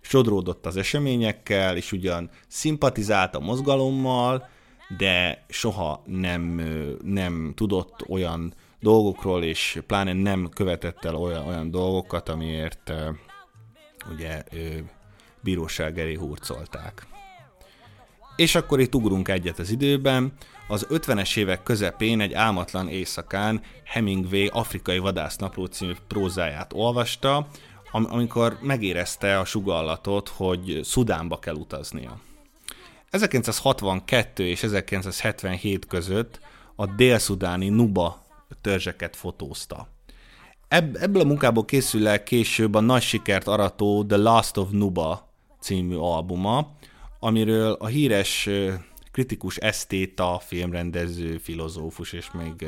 sodródott 0.00 0.66
az 0.66 0.76
eseményekkel, 0.76 1.76
és 1.76 1.92
ugyan 1.92 2.30
szimpatizált 2.48 3.34
a 3.34 3.40
mozgalommal, 3.40 4.48
de 4.96 5.44
soha 5.48 6.02
nem, 6.06 6.42
nem 7.02 7.52
tudott 7.54 8.08
olyan 8.08 8.54
dolgokról, 8.80 9.44
és 9.44 9.82
pláne 9.86 10.12
nem 10.12 10.48
követett 10.48 11.04
el 11.04 11.14
olyan, 11.14 11.46
olyan 11.46 11.70
dolgokat, 11.70 12.28
amiért 12.28 12.92
ugye 14.12 14.42
bíróság 15.40 15.98
elé 15.98 16.14
hurcolták. 16.14 17.06
És 18.36 18.54
akkor 18.54 18.80
itt 18.80 18.94
ugrunk 18.94 19.28
egyet 19.28 19.58
az 19.58 19.70
időben, 19.70 20.32
az 20.68 20.86
50-es 20.90 21.36
évek 21.36 21.62
közepén 21.62 22.20
egy 22.20 22.32
álmatlan 22.32 22.88
éjszakán 22.88 23.60
Hemingway 23.84 24.46
Afrikai 24.50 24.98
Vadásznapló 24.98 25.64
című 25.64 25.92
prózáját 26.08 26.72
olvasta, 26.72 27.46
am- 27.92 28.08
amikor 28.10 28.58
megérezte 28.60 29.38
a 29.38 29.44
sugallatot, 29.44 30.28
hogy 30.28 30.80
Szudánba 30.82 31.38
kell 31.38 31.54
utaznia. 31.54 32.20
1962 33.12 34.46
és 34.46 34.62
1977 34.62 35.86
között 35.86 36.40
a 36.76 36.86
dél-szudáni 36.86 37.68
Nuba 37.68 38.22
törzseket 38.60 39.16
fotózta. 39.16 39.88
Ebb- 40.68 40.96
ebből 40.96 41.22
a 41.22 41.24
munkából 41.24 41.64
készül 41.64 42.08
el 42.08 42.22
később 42.22 42.74
a 42.74 42.80
nagy 42.80 43.02
sikert 43.02 43.46
arató 43.46 44.04
The 44.04 44.16
Last 44.16 44.56
of 44.56 44.68
Nuba 44.70 45.32
című 45.60 45.96
albuma, 45.96 46.76
amiről 47.18 47.72
a 47.72 47.86
híres 47.86 48.48
kritikus 49.10 49.56
esztéta, 49.56 50.40
filmrendező, 50.46 51.38
filozófus 51.38 52.12
és 52.12 52.30
még 52.30 52.66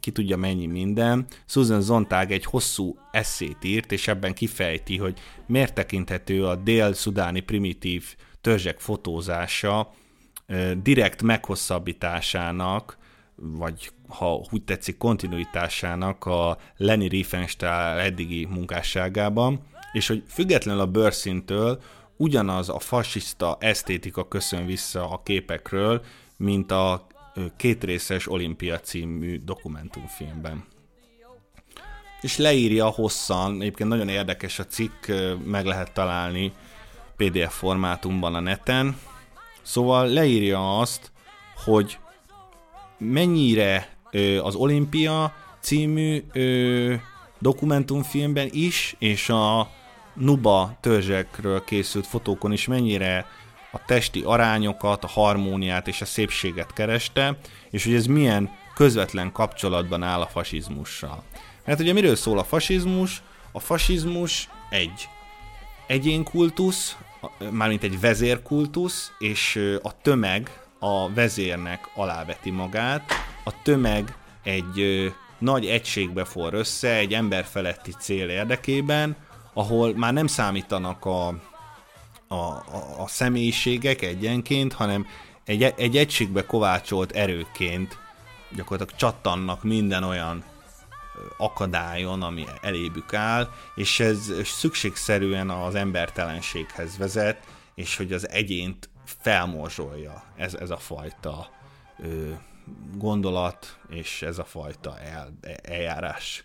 ki 0.00 0.10
tudja 0.10 0.36
mennyi 0.36 0.66
minden. 0.66 1.26
Susan 1.46 1.80
Zontag 1.80 2.30
egy 2.30 2.44
hosszú 2.44 2.98
eszét 3.10 3.64
írt, 3.64 3.92
és 3.92 4.08
ebben 4.08 4.34
kifejti, 4.34 4.96
hogy 4.96 5.18
miért 5.46 5.74
tekinthető 5.74 6.46
a 6.46 6.56
dél-szudáni 6.56 7.40
primitív 7.40 8.16
törzsek 8.48 8.80
fotózása 8.80 9.90
direkt 10.82 11.22
meghosszabbításának, 11.22 12.98
vagy 13.36 13.90
ha 14.08 14.46
úgy 14.50 14.64
tetszik, 14.64 14.96
kontinuitásának 14.96 16.24
a 16.24 16.58
Lenny 16.76 17.08
Riefenstahl 17.08 17.98
eddigi 17.98 18.44
munkásságában, 18.44 19.60
és 19.92 20.06
hogy 20.06 20.22
függetlenül 20.28 20.80
a 20.80 20.86
bőrszintől 20.86 21.80
ugyanaz 22.16 22.68
a 22.68 22.78
fasiszta 22.78 23.56
esztétika 23.60 24.28
köszön 24.28 24.66
vissza 24.66 25.10
a 25.10 25.22
képekről, 25.22 26.02
mint 26.36 26.70
a 26.70 27.06
kétrészes 27.56 28.30
Olimpia 28.30 28.80
című 28.80 29.38
dokumentumfilmben. 29.44 30.64
És 32.20 32.36
leírja 32.36 32.86
hosszan, 32.86 33.60
egyébként 33.60 33.88
nagyon 33.88 34.08
érdekes 34.08 34.58
a 34.58 34.66
cikk, 34.66 35.06
meg 35.44 35.64
lehet 35.64 35.92
találni 35.92 36.52
PDF 37.18 37.58
formátumban 37.58 38.34
a 38.34 38.40
neten, 38.40 38.98
szóval 39.62 40.06
leírja 40.06 40.78
azt, 40.78 41.12
hogy 41.64 41.98
mennyire 42.98 43.96
az 44.42 44.54
Olimpia 44.54 45.34
című 45.60 46.24
dokumentumfilmben 47.38 48.48
is, 48.50 48.94
és 48.98 49.28
a 49.28 49.70
Nuba 50.14 50.76
törzsekről 50.80 51.64
készült 51.64 52.06
fotókon 52.06 52.52
is 52.52 52.66
mennyire 52.66 53.26
a 53.72 53.84
testi 53.84 54.22
arányokat, 54.24 55.04
a 55.04 55.08
harmóniát 55.08 55.88
és 55.88 56.00
a 56.00 56.04
szépséget 56.04 56.72
kereste, 56.72 57.38
és 57.70 57.84
hogy 57.84 57.94
ez 57.94 58.06
milyen 58.06 58.50
közvetlen 58.74 59.32
kapcsolatban 59.32 60.02
áll 60.02 60.20
a 60.20 60.26
fasizmussal. 60.26 61.22
Mert 61.64 61.80
ugye 61.80 61.92
miről 61.92 62.16
szól 62.16 62.38
a 62.38 62.44
fasizmus? 62.44 63.22
A 63.52 63.60
fasizmus 63.60 64.48
egy 64.70 65.08
egyénkultusz, 65.86 66.96
mármint 67.50 67.82
egy 67.82 68.00
vezérkultusz, 68.00 69.12
és 69.18 69.60
a 69.82 70.00
tömeg 70.00 70.60
a 70.78 71.12
vezérnek 71.12 71.90
aláveti 71.94 72.50
magát, 72.50 73.12
a 73.44 73.62
tömeg 73.62 74.16
egy 74.42 75.12
nagy 75.38 75.66
egységbe 75.66 76.24
for 76.24 76.54
össze, 76.54 76.94
egy 76.94 77.14
emberfeletti 77.14 77.92
cél 77.98 78.28
érdekében, 78.28 79.16
ahol 79.52 79.94
már 79.96 80.12
nem 80.12 80.26
számítanak 80.26 81.04
a, 81.04 81.26
a, 82.28 82.34
a, 82.34 82.94
a 82.98 83.06
személyiségek 83.06 84.02
egyenként, 84.02 84.72
hanem 84.72 85.06
egy, 85.44 85.62
egy 85.62 85.96
egységbe 85.96 86.46
kovácsolt 86.46 87.12
erőként 87.12 87.98
gyakorlatilag 88.56 89.00
csattannak 89.00 89.62
minden 89.62 90.02
olyan 90.02 90.44
akadályon, 91.36 92.22
ami 92.22 92.44
elébük 92.60 93.14
áll, 93.14 93.48
és 93.74 94.00
ez 94.00 94.32
szükségszerűen 94.44 95.50
az 95.50 95.74
embertelenséghez 95.74 96.98
vezet, 96.98 97.46
és 97.74 97.96
hogy 97.96 98.12
az 98.12 98.28
egyént 98.28 98.88
felmorzsolja 99.04 100.24
ez, 100.36 100.54
ez 100.54 100.70
a 100.70 100.76
fajta 100.76 101.50
ö, 102.02 102.32
gondolat, 102.96 103.78
és 103.88 104.22
ez 104.22 104.38
a 104.38 104.44
fajta 104.44 104.98
el, 104.98 105.38
eljárás. 105.62 106.44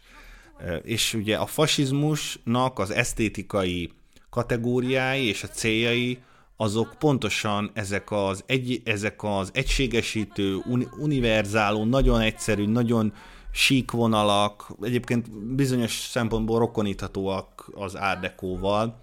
És 0.83 1.13
ugye 1.13 1.37
a 1.37 1.45
fasizmusnak 1.45 2.79
az 2.79 2.91
esztétikai 2.91 3.91
kategóriái 4.29 5.27
és 5.27 5.43
a 5.43 5.47
céljai 5.47 6.19
azok 6.57 6.95
pontosan 6.99 7.71
ezek 7.73 8.11
az, 8.11 8.43
egy, 8.45 8.81
ezek 8.85 9.23
az 9.23 9.49
egységesítő, 9.53 10.59
univerzáló, 10.99 11.85
nagyon 11.85 12.21
egyszerű, 12.21 12.65
nagyon 12.65 13.13
sík 13.55 13.91
vonalak, 13.91 14.75
egyébként 14.81 15.31
bizonyos 15.55 15.91
szempontból 15.91 16.59
rokoníthatóak 16.59 17.71
az 17.75 17.97
árdekóval, 17.97 19.01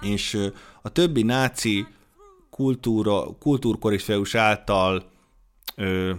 és 0.00 0.50
a 0.82 0.88
többi 0.88 1.22
náci 1.22 1.86
kultúra, 2.50 3.36
kultúrkorifeus 3.38 4.34
által 4.34 5.04
ö, 5.74 6.12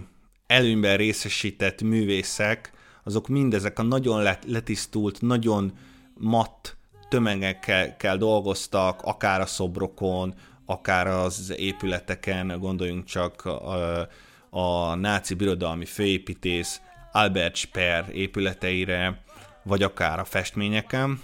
előnyben 0.46 0.96
részesített 0.96 1.82
művészek, 1.82 2.72
azok 3.04 3.28
mindezek 3.28 3.78
a 3.78 3.82
nagyon 3.82 4.22
letisztult, 4.46 5.20
nagyon 5.20 5.72
matt 6.14 6.76
tömegekkel 7.08 8.16
dolgoztak, 8.16 9.02
akár 9.02 9.40
a 9.40 9.46
szobrokon, 9.46 10.34
akár 10.66 11.06
az 11.06 11.54
épületeken, 11.56 12.60
gondoljunk 12.60 13.04
csak 13.04 13.44
a, 13.44 14.08
a 14.50 14.94
náci 14.94 15.34
birodalmi 15.34 15.84
főépítész 15.84 16.80
Albert 17.12 17.56
Speer 17.56 18.04
épületeire, 18.12 19.22
vagy 19.62 19.82
akár 19.82 20.18
a 20.18 20.24
festményeken, 20.24 21.20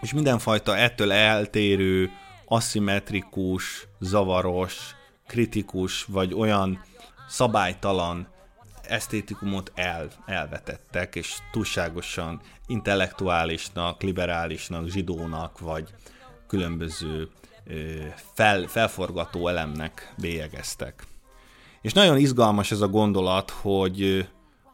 és 0.00 0.12
mindenfajta 0.12 0.76
ettől 0.76 1.12
eltérő, 1.12 2.10
aszimmetrikus, 2.46 3.86
zavaros, 4.00 4.94
kritikus, 5.26 6.04
vagy 6.04 6.34
olyan 6.34 6.84
szabálytalan 7.28 8.28
esztétikumot 8.82 9.72
el, 9.74 10.08
elvetettek, 10.26 11.14
és 11.14 11.36
túlságosan 11.52 12.40
intellektuálisnak, 12.66 14.02
liberálisnak, 14.02 14.88
zsidónak, 14.88 15.58
vagy 15.58 15.88
különböző 16.46 17.28
fel, 18.34 18.66
felforgató 18.66 19.48
elemnek 19.48 20.14
bélyegeztek. 20.18 21.06
És 21.80 21.92
nagyon 21.92 22.18
izgalmas 22.18 22.70
ez 22.70 22.80
a 22.80 22.88
gondolat, 22.88 23.50
hogy 23.50 24.28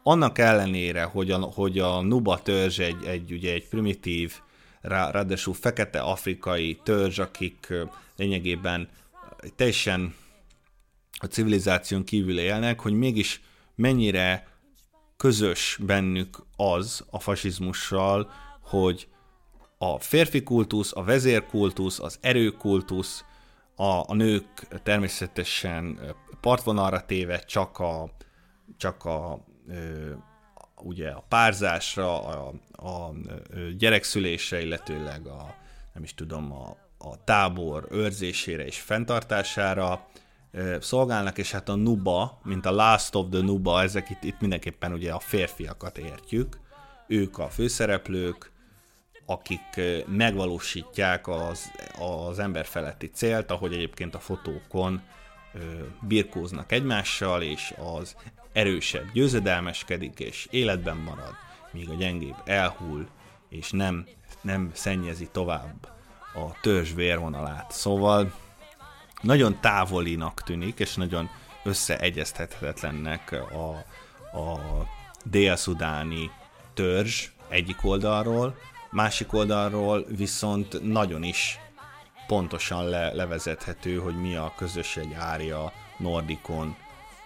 annak 0.08 0.38
ellenére, 0.38 1.02
hogy 1.02 1.30
a, 1.30 1.38
hogy 1.38 1.78
a 1.78 2.00
Nuba 2.00 2.42
törzs 2.42 2.78
egy, 2.78 3.04
egy, 3.04 3.32
ugye 3.32 3.52
egy 3.52 3.68
primitív, 3.68 4.32
rá, 4.80 5.10
ráadásul 5.10 5.54
fekete 5.54 6.00
afrikai 6.00 6.80
törzs, 6.82 7.18
akik 7.18 7.72
lényegében 8.16 8.88
teljesen 9.56 10.14
a 11.18 11.26
civilizáción 11.26 12.04
kívül 12.04 12.38
élnek, 12.38 12.80
hogy 12.80 12.92
mégis 12.92 13.40
mennyire 13.74 14.48
közös 15.16 15.78
bennük 15.80 16.38
az 16.56 17.04
a 17.10 17.18
fasizmussal, 17.18 18.30
hogy 18.60 19.08
a 19.78 19.98
férfi 19.98 20.42
kultusz, 20.42 20.96
a 20.96 21.04
vezérkultusz, 21.04 22.00
az 22.00 22.18
erőkultusz, 22.20 23.24
a, 23.76 24.10
a 24.10 24.14
nők 24.14 24.66
természetesen 24.82 26.00
partvonalra 26.40 27.04
téve 27.04 27.38
csak 27.38 27.78
a, 27.78 28.10
csak 28.76 29.04
a 29.04 29.47
ugye 30.76 31.10
a 31.10 31.24
párzásra, 31.28 32.26
a, 32.26 32.52
a 32.72 33.12
gyerekszülésre, 33.78 34.60
illetőleg 34.60 35.26
a 35.26 35.54
nem 35.92 36.02
is 36.02 36.14
tudom, 36.14 36.52
a 36.52 36.76
a 36.98 37.24
tábor 37.24 37.86
őrzésére 37.90 38.64
és 38.64 38.80
fenntartására 38.80 40.06
szolgálnak, 40.80 41.38
és 41.38 41.50
hát 41.50 41.68
a 41.68 41.74
Nuba, 41.74 42.40
mint 42.42 42.66
a 42.66 42.70
Last 42.70 43.14
of 43.14 43.26
the 43.30 43.40
Nuba, 43.40 43.82
ezek 43.82 44.10
itt, 44.10 44.22
itt 44.22 44.40
mindenképpen 44.40 44.92
ugye 44.92 45.12
a 45.12 45.18
férfiakat 45.18 45.98
értjük, 45.98 46.58
ők 47.06 47.38
a 47.38 47.48
főszereplők, 47.48 48.52
akik 49.26 49.80
megvalósítják 50.06 51.28
az, 51.28 51.70
az 51.98 52.38
ember 52.38 52.64
feletti 52.66 53.10
célt, 53.10 53.50
ahogy 53.50 53.72
egyébként 53.72 54.14
a 54.14 54.18
fotókon 54.18 55.02
birkóznak 56.00 56.72
egymással, 56.72 57.42
és 57.42 57.74
az 57.78 58.16
erősebb 58.58 59.12
győzedelmeskedik, 59.12 60.18
és 60.18 60.46
életben 60.50 60.96
marad, 60.96 61.34
míg 61.70 61.90
a 61.90 61.94
gyengébb 61.94 62.36
elhull, 62.44 63.06
és 63.48 63.70
nem, 63.70 64.06
nem 64.40 64.70
szennyezi 64.74 65.28
tovább 65.32 65.88
a 66.34 66.60
törzs 66.60 66.94
vérvonalát. 66.94 67.72
Szóval 67.72 68.32
nagyon 69.20 69.60
távolinak 69.60 70.42
tűnik, 70.42 70.78
és 70.78 70.94
nagyon 70.94 71.30
összeegyeztethetetlennek 71.64 73.32
a, 73.32 73.70
a 74.38 74.60
dél-szudáni 75.24 76.30
törzs 76.74 77.28
egyik 77.48 77.84
oldalról, 77.84 78.56
másik 78.90 79.32
oldalról 79.32 80.04
viszont 80.08 80.82
nagyon 80.82 81.22
is 81.22 81.58
pontosan 82.26 82.88
le, 82.88 83.12
levezethető, 83.12 83.96
hogy 83.96 84.20
mi 84.20 84.36
a 84.36 84.52
közös 84.56 84.96
egy 84.96 85.12
ária 85.12 85.72
Nordikon, 85.98 86.76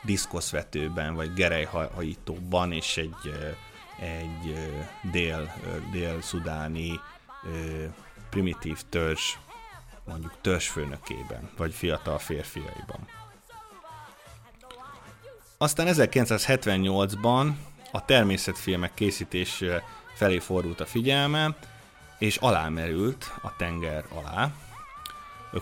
diszkoszvetőben, 0.03 1.15
vagy 1.15 1.33
gerejhajítóban, 1.35 2.73
és 2.73 2.97
egy, 2.97 3.55
egy 4.01 4.69
dél, 5.13 5.55
dél-szudáni 5.93 7.01
primitív 8.31 8.79
törzs, 8.89 9.37
mondjuk 10.05 10.35
törzsfőnökében, 10.41 11.51
vagy 11.57 11.73
fiatal 11.73 12.19
férfiaiban. 12.19 13.09
Aztán 15.59 15.87
1978-ban 15.91 17.53
a 17.93 18.05
természetfilmek 18.05 18.95
készítése 18.95 19.85
felé 20.15 20.39
fordult 20.39 20.81
a 20.81 20.87
figyelme, 20.87 21.57
és 22.19 22.37
alámerült 22.37 23.33
a 23.43 23.57
tenger 23.57 24.05
alá. 24.15 24.53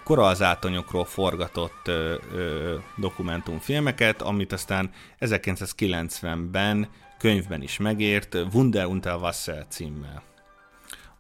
Koralzátonyokról 0.05 1.05
forgatott 1.05 1.88
ö, 1.88 2.14
ö, 2.35 2.76
dokumentumfilmeket, 2.96 4.22
amit 4.22 4.53
aztán 4.53 4.90
1990-ben 5.20 6.88
könyvben 7.18 7.62
is 7.62 7.76
megért, 7.79 8.35
Wunder 8.53 8.87
unter 8.87 9.14
Wasser 9.14 9.66
címmel. 9.68 10.22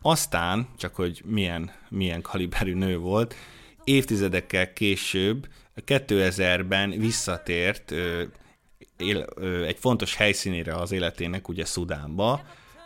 Aztán, 0.02 0.68
csak 0.78 0.94
hogy 0.94 1.22
milyen, 1.24 1.70
milyen 1.88 2.22
kaliberű 2.22 2.74
nő 2.74 2.98
volt, 2.98 3.34
évtizedekkel 3.84 4.72
később, 4.72 5.48
2000-ben 5.86 6.90
visszatért 6.90 7.90
ö, 7.90 8.22
él, 8.96 9.26
ö, 9.34 9.64
egy 9.64 9.78
fontos 9.78 10.14
helyszínére 10.14 10.74
az 10.74 10.92
életének, 10.92 11.48
ugye 11.48 11.64
Szudánba, 11.64 12.42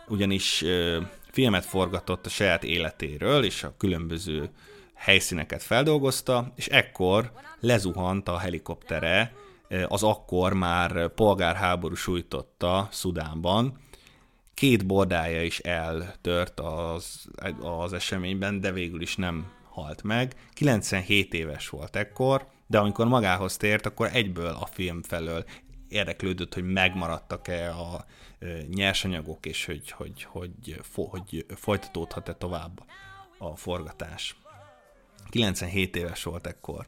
ugyanis 0.08 0.62
ö, 0.62 1.00
filmet 1.30 1.64
forgatott 1.64 2.26
a 2.26 2.28
saját 2.28 2.64
életéről, 2.64 3.44
és 3.44 3.62
a 3.62 3.74
különböző 3.78 4.50
helyszíneket 5.04 5.62
feldolgozta, 5.62 6.52
és 6.54 6.66
ekkor 6.66 7.32
lezuhant 7.60 8.28
a 8.28 8.38
helikoptere, 8.38 9.32
az 9.88 10.02
akkor 10.02 10.52
már 10.52 11.08
polgárháború 11.08 11.94
sújtotta 11.94 12.88
Szudánban, 12.90 13.78
két 14.54 14.86
bordája 14.86 15.42
is 15.42 15.58
eltört 15.58 16.60
az, 16.60 17.24
az 17.60 17.92
eseményben, 17.92 18.60
de 18.60 18.72
végül 18.72 19.00
is 19.00 19.16
nem 19.16 19.52
halt 19.68 20.02
meg. 20.02 20.34
97 20.52 21.34
éves 21.34 21.68
volt 21.68 21.96
ekkor, 21.96 22.46
de 22.66 22.78
amikor 22.78 23.06
magához 23.06 23.56
tért, 23.56 23.86
akkor 23.86 24.10
egyből 24.12 24.56
a 24.60 24.66
film 24.66 25.02
felől 25.02 25.44
érdeklődött, 25.88 26.54
hogy 26.54 26.64
megmaradtak-e 26.64 27.70
a 27.70 28.04
nyersanyagok, 28.74 29.46
és 29.46 29.64
hogy, 29.64 29.90
hogy, 29.90 30.22
hogy, 30.22 30.80
hogy 30.94 31.46
folytatódhat-e 31.48 32.34
tovább 32.34 32.82
a 33.38 33.56
forgatás. 33.56 34.36
97 35.34 35.96
éves 35.96 36.22
volt 36.22 36.46
ekkor. 36.46 36.86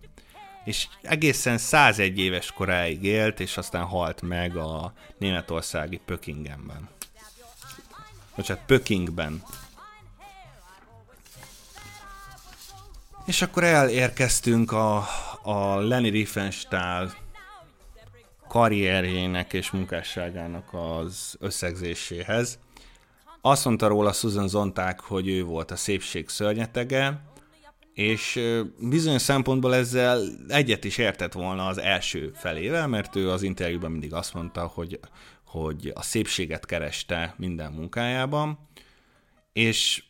És 0.65 0.89
egészen 1.03 1.59
101 1.59 2.19
éves 2.19 2.53
koráig 2.53 3.05
élt, 3.05 3.41
és 3.41 3.57
aztán 3.57 3.85
halt 3.85 4.23
meg 4.23 4.57
a 4.57 4.93
németországi 5.19 6.01
Pökingenben 6.05 6.89
bocsánat, 8.37 8.65
Pökingben. 8.67 9.43
És 13.25 13.43
akkor 13.43 13.65
elérkeztünk 13.65 14.73
a, 14.73 15.07
a 15.43 15.81
Lenny 15.81 16.11
Riefenstahl 16.11 17.13
karrierjének 18.49 19.53
és 19.53 19.71
munkásságának 19.71 20.69
az 20.73 21.37
összegzéséhez. 21.39 22.59
Azt 23.41 23.65
mondta 23.65 23.87
róla 23.87 24.13
Susan 24.13 24.49
Zonták, 24.49 25.01
hogy 25.01 25.29
ő 25.29 25.45
volt 25.45 25.71
a 25.71 25.77
szépség 25.77 26.29
szörnyetege, 26.29 27.21
és 27.97 28.41
bizonyos 28.79 29.23
szempontból 29.23 29.75
ezzel 29.75 30.23
egyet 30.49 30.85
is 30.85 30.99
értett 30.99 31.33
volna 31.33 31.67
az 31.67 31.79
első 31.79 32.31
felével, 32.35 32.87
mert 32.89 33.17
ő 33.17 33.31
az 33.31 33.43
interjúban 33.43 33.91
mindig 33.91 34.13
azt 34.13 34.35
mondta, 34.35 34.67
hogy 34.67 35.01
hogy 35.47 35.93
a 35.95 36.03
szépséget 36.03 36.67
kereste 36.67 37.35
minden 37.37 37.73
munkájában, 37.73 38.59
és 39.53 40.05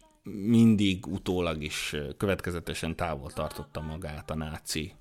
mindig 0.46 1.06
utólag 1.06 1.62
is 1.62 1.94
következetesen 2.16 2.96
távol 2.96 3.30
tartotta 3.30 3.80
magát 3.80 4.30
a 4.30 4.34
náci 4.34 4.92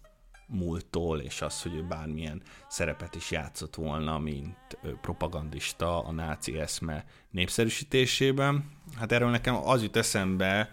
múlttól, 0.48 1.20
és 1.20 1.42
az, 1.42 1.62
hogy 1.62 1.76
ő 1.76 1.84
bármilyen 1.84 2.42
szerepet 2.68 3.16
is 3.16 3.32
játszott 3.32 3.76
volna, 3.76 4.20
mint 4.20 4.78
propagandista 5.02 6.04
a 6.04 6.12
náci 6.12 6.60
eszme 6.60 7.06
népszerűsítésében. 7.30 8.72
Hát 8.96 9.12
erről 9.12 9.30
nekem 9.30 9.56
az 9.56 9.82
jut 9.82 9.96
eszembe, 9.96 10.70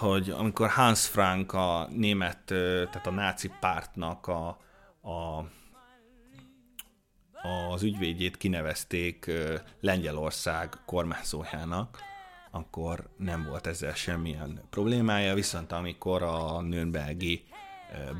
hogy 0.00 0.30
amikor 0.30 0.68
Hans 0.68 1.06
Frank 1.06 1.52
a 1.52 1.88
német, 1.90 2.44
tehát 2.44 3.06
a 3.06 3.10
náci 3.10 3.50
pártnak 3.60 4.26
a, 4.26 4.46
a 5.02 5.44
az 7.72 7.82
ügyvédjét 7.82 8.36
kinevezték 8.36 9.30
Lengyelország 9.80 10.78
kormányzójának, 10.86 11.98
akkor 12.50 13.08
nem 13.16 13.46
volt 13.48 13.66
ezzel 13.66 13.94
semmilyen 13.94 14.60
problémája, 14.70 15.34
viszont 15.34 15.72
amikor 15.72 16.22
a 16.22 16.60
Nürnbergi 16.60 17.44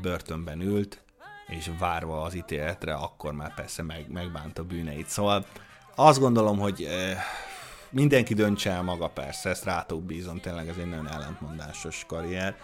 börtönben 0.01 0.61
ült, 0.61 1.03
és 1.47 1.71
várva 1.79 2.21
az 2.21 2.33
ítéletre, 2.33 2.93
akkor 2.93 3.33
már 3.33 3.53
persze 3.53 3.83
meg, 3.83 4.11
megbánta 4.11 4.63
bűneit. 4.63 5.07
Szóval 5.07 5.45
azt 5.95 6.19
gondolom, 6.19 6.59
hogy 6.59 6.87
mindenki 7.93 8.33
döntse 8.33 8.71
el 8.71 8.83
maga 8.83 9.07
persze, 9.07 9.49
ezt 9.49 9.63
rátok 9.63 10.03
bízom, 10.03 10.39
tényleg 10.39 10.67
ez 10.67 10.77
egy 10.77 10.89
nagyon 10.89 11.09
ellentmondásos 11.09 12.05
karrier, 12.07 12.55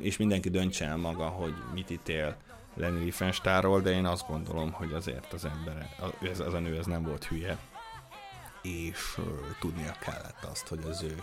és 0.00 0.16
mindenki 0.16 0.48
döntse 0.48 0.86
el 0.86 0.96
maga, 0.96 1.26
hogy 1.26 1.54
mit 1.72 1.90
ítél 1.90 2.36
Lenny 2.74 2.98
Riefenstahlról, 2.98 3.80
de 3.80 3.90
én 3.90 4.06
azt 4.06 4.26
gondolom, 4.26 4.72
hogy 4.72 4.92
azért 4.92 5.32
az 5.32 5.44
ember, 5.44 5.88
ez, 6.22 6.40
az 6.40 6.54
a 6.54 6.58
nő 6.58 6.78
az 6.78 6.86
nem 6.86 7.02
volt 7.02 7.24
hülye, 7.24 7.58
és 8.62 9.14
uh, 9.18 9.24
tudnia 9.60 9.92
kellett 10.00 10.44
azt, 10.50 10.68
hogy 10.68 10.80
az 10.88 11.02
ő 11.02 11.22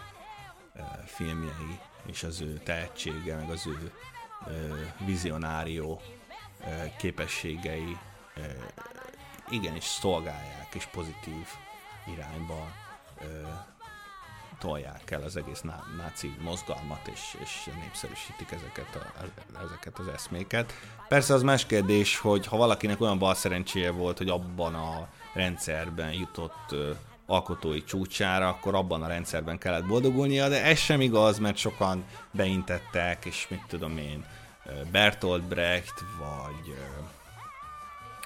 uh, 0.75 0.81
filmjei 1.05 1.79
és 2.05 2.23
az 2.23 2.41
ő 2.41 2.61
tehetsége, 2.63 3.35
meg 3.35 3.49
az 3.49 3.67
ő 3.67 3.91
uh, 4.45 5.05
vizionárió 5.05 6.01
uh, 6.59 6.95
képességei 6.97 7.97
uh, 8.37 8.43
igenis 9.49 9.83
szolgálják 9.83 10.67
és 10.73 10.85
pozitív 10.85 11.45
irányba 12.13 12.86
uh, 13.21 13.27
tolják 14.59 15.11
el 15.11 15.21
az 15.21 15.35
egész 15.37 15.61
náci 15.97 16.37
mozgalmat, 16.41 17.07
és, 17.07 17.37
és 17.41 17.69
népszerűsítik 17.81 18.51
ezeket, 18.51 18.95
a, 18.95 19.23
ezeket 19.65 19.99
az 19.99 20.07
eszméket. 20.07 20.73
Persze 21.07 21.33
az 21.33 21.41
más 21.41 21.65
kérdés, 21.65 22.17
hogy 22.17 22.47
ha 22.47 22.57
valakinek 22.57 23.01
olyan 23.01 23.19
bal 23.19 23.35
szerencséje 23.35 23.91
volt, 23.91 24.17
hogy 24.17 24.29
abban 24.29 24.75
a 24.75 25.07
rendszerben 25.33 26.13
jutott 26.13 26.75
alkotói 27.25 27.83
csúcsára, 27.83 28.47
akkor 28.47 28.75
abban 28.75 29.03
a 29.03 29.07
rendszerben 29.07 29.57
kellett 29.57 29.85
boldogulnia, 29.85 30.49
de 30.49 30.63
ez 30.63 30.77
sem 30.77 31.01
igaz, 31.01 31.39
mert 31.39 31.57
sokan 31.57 32.05
beintettek, 32.31 33.25
és 33.25 33.47
mit 33.49 33.63
tudom 33.67 33.97
én, 33.97 34.25
Bertolt 34.91 35.43
Brecht, 35.43 36.03
vagy 36.19 36.75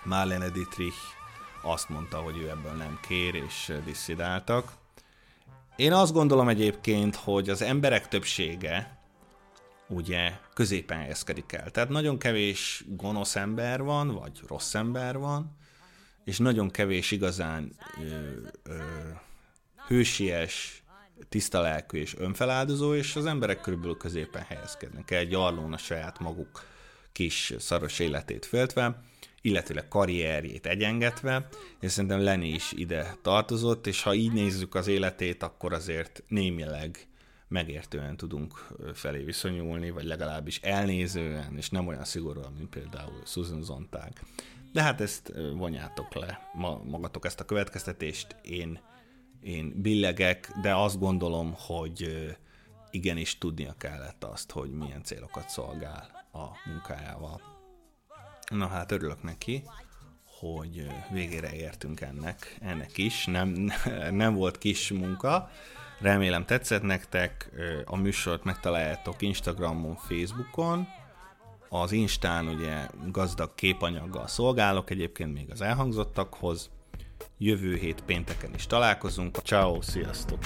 Marlene 0.04 0.50
Dietrich 0.50 0.98
azt 1.62 1.90
mondta, 1.90 2.18
hogy 2.18 2.38
ő 2.38 2.50
ebből 2.50 2.72
nem 2.72 3.00
kér, 3.08 3.36
és 3.36 3.74
disszidáltak. 3.86 4.72
Én 5.76 5.94
azt 5.94 6.14
gondolom 6.14 6.48
egyébként, 6.48 7.16
hogy 7.16 7.50
az 7.50 7.62
emberek 7.62 8.08
többsége 8.08 8.98
ugye 9.88 10.32
középen 10.54 10.98
helyezkedik 10.98 11.52
el. 11.52 11.72
Tehát 11.72 11.90
nagyon 11.90 12.18
kevés 12.18 12.84
gonosz 12.88 13.36
ember 13.36 13.84
van, 13.84 14.14
vagy 14.14 14.42
rossz 14.48 14.74
ember 14.74 15.18
van, 15.18 15.56
és 16.24 16.38
nagyon 16.38 16.70
kevés 16.70 17.12
igazán 17.12 17.76
ö, 17.98 18.30
ö, 18.64 18.78
hősies, 19.88 20.84
tiszta 21.30 21.62
lelkű 21.62 22.00
és 22.00 22.16
önfeláldozó, 22.18 22.96
és 22.96 23.16
az 23.16 23.26
emberek 23.26 23.62
körülbelül 23.62 23.98
középen 23.98 24.44
helyezkednek 24.44 25.12
el, 25.12 25.20
egy 25.20 25.34
a 25.34 25.78
saját 25.78 26.20
maguk 26.20 26.66
kis 27.12 27.54
szaros 27.60 28.00
életét 28.00 28.46
féltve, 28.46 29.02
illetőleg 29.42 29.88
karrierjét 29.88 30.66
egyengetve, 30.66 31.48
és 31.80 31.92
szerintem 31.92 32.22
Lenny 32.22 32.54
is 32.54 32.72
ide 32.72 33.16
tartozott, 33.22 33.88
és 33.88 34.04
ha 34.04 34.14
így 34.14 34.32
nézzük 34.32 34.76
az 34.76 34.88
életét, 34.88 35.44
akkor 35.44 35.74
azért 35.74 36.24
némileg 36.28 37.08
megértően 37.48 38.18
tudunk 38.18 38.68
felé 38.94 39.24
viszonyulni, 39.24 39.90
vagy 39.90 40.04
legalábbis 40.04 40.60
elnézően, 40.62 41.58
és 41.58 41.70
nem 41.70 41.88
olyan 41.88 42.04
szigorúan, 42.04 42.54
mint 42.58 42.70
például 42.70 43.22
Susan 43.26 43.64
Zontag. 43.64 44.12
De 44.74 44.82
hát 44.82 45.02
ezt 45.02 45.34
vonjátok 45.56 46.14
le 46.14 46.50
ma, 46.54 46.82
magatok 46.86 47.26
ezt 47.26 47.40
a 47.40 47.46
következtetést, 47.46 48.36
én, 48.42 48.80
én 49.42 49.74
billegek, 49.82 50.52
de 50.62 50.76
azt 50.76 51.00
gondolom, 51.00 51.54
hogy 51.58 52.28
igenis 52.92 53.38
tudnia 53.38 53.76
kellett 53.78 54.24
azt, 54.24 54.52
hogy 54.52 54.72
milyen 54.72 55.04
célokat 55.04 55.50
szolgál 55.50 56.28
a 56.32 56.70
munkájával. 56.70 57.51
Na 58.52 58.68
hát 58.68 58.92
örülök 58.92 59.24
neki, 59.24 59.64
hogy 60.40 60.88
végére 61.12 61.54
értünk 61.54 62.02
ennek, 62.02 62.58
ennek 62.62 62.98
is. 62.98 63.26
Nem, 63.26 63.72
nem 64.12 64.34
volt 64.34 64.58
kis 64.58 64.92
munka. 64.92 65.50
Remélem 66.00 66.46
tetszett 66.46 66.82
nektek. 66.82 67.50
A 67.86 67.96
műsort 67.96 68.44
megtaláljátok 68.44 69.22
Instagramon, 69.22 69.96
Facebookon. 69.96 70.88
Az 71.70 71.92
Instán 71.92 72.48
ugye 72.48 72.88
gazdag 73.12 73.56
képanyaggal 73.56 74.28
szolgálok 74.28 74.90
egyébként 74.90 75.34
még 75.34 75.52
az 75.52 75.62
elhangzottakhoz. 75.62 76.70
Jövő 77.38 77.76
hét 77.76 78.02
pénteken 78.02 78.54
is 78.54 78.68
találkozunk. 78.68 79.38
Ciao, 79.38 79.82
sziasztok! 79.82 80.40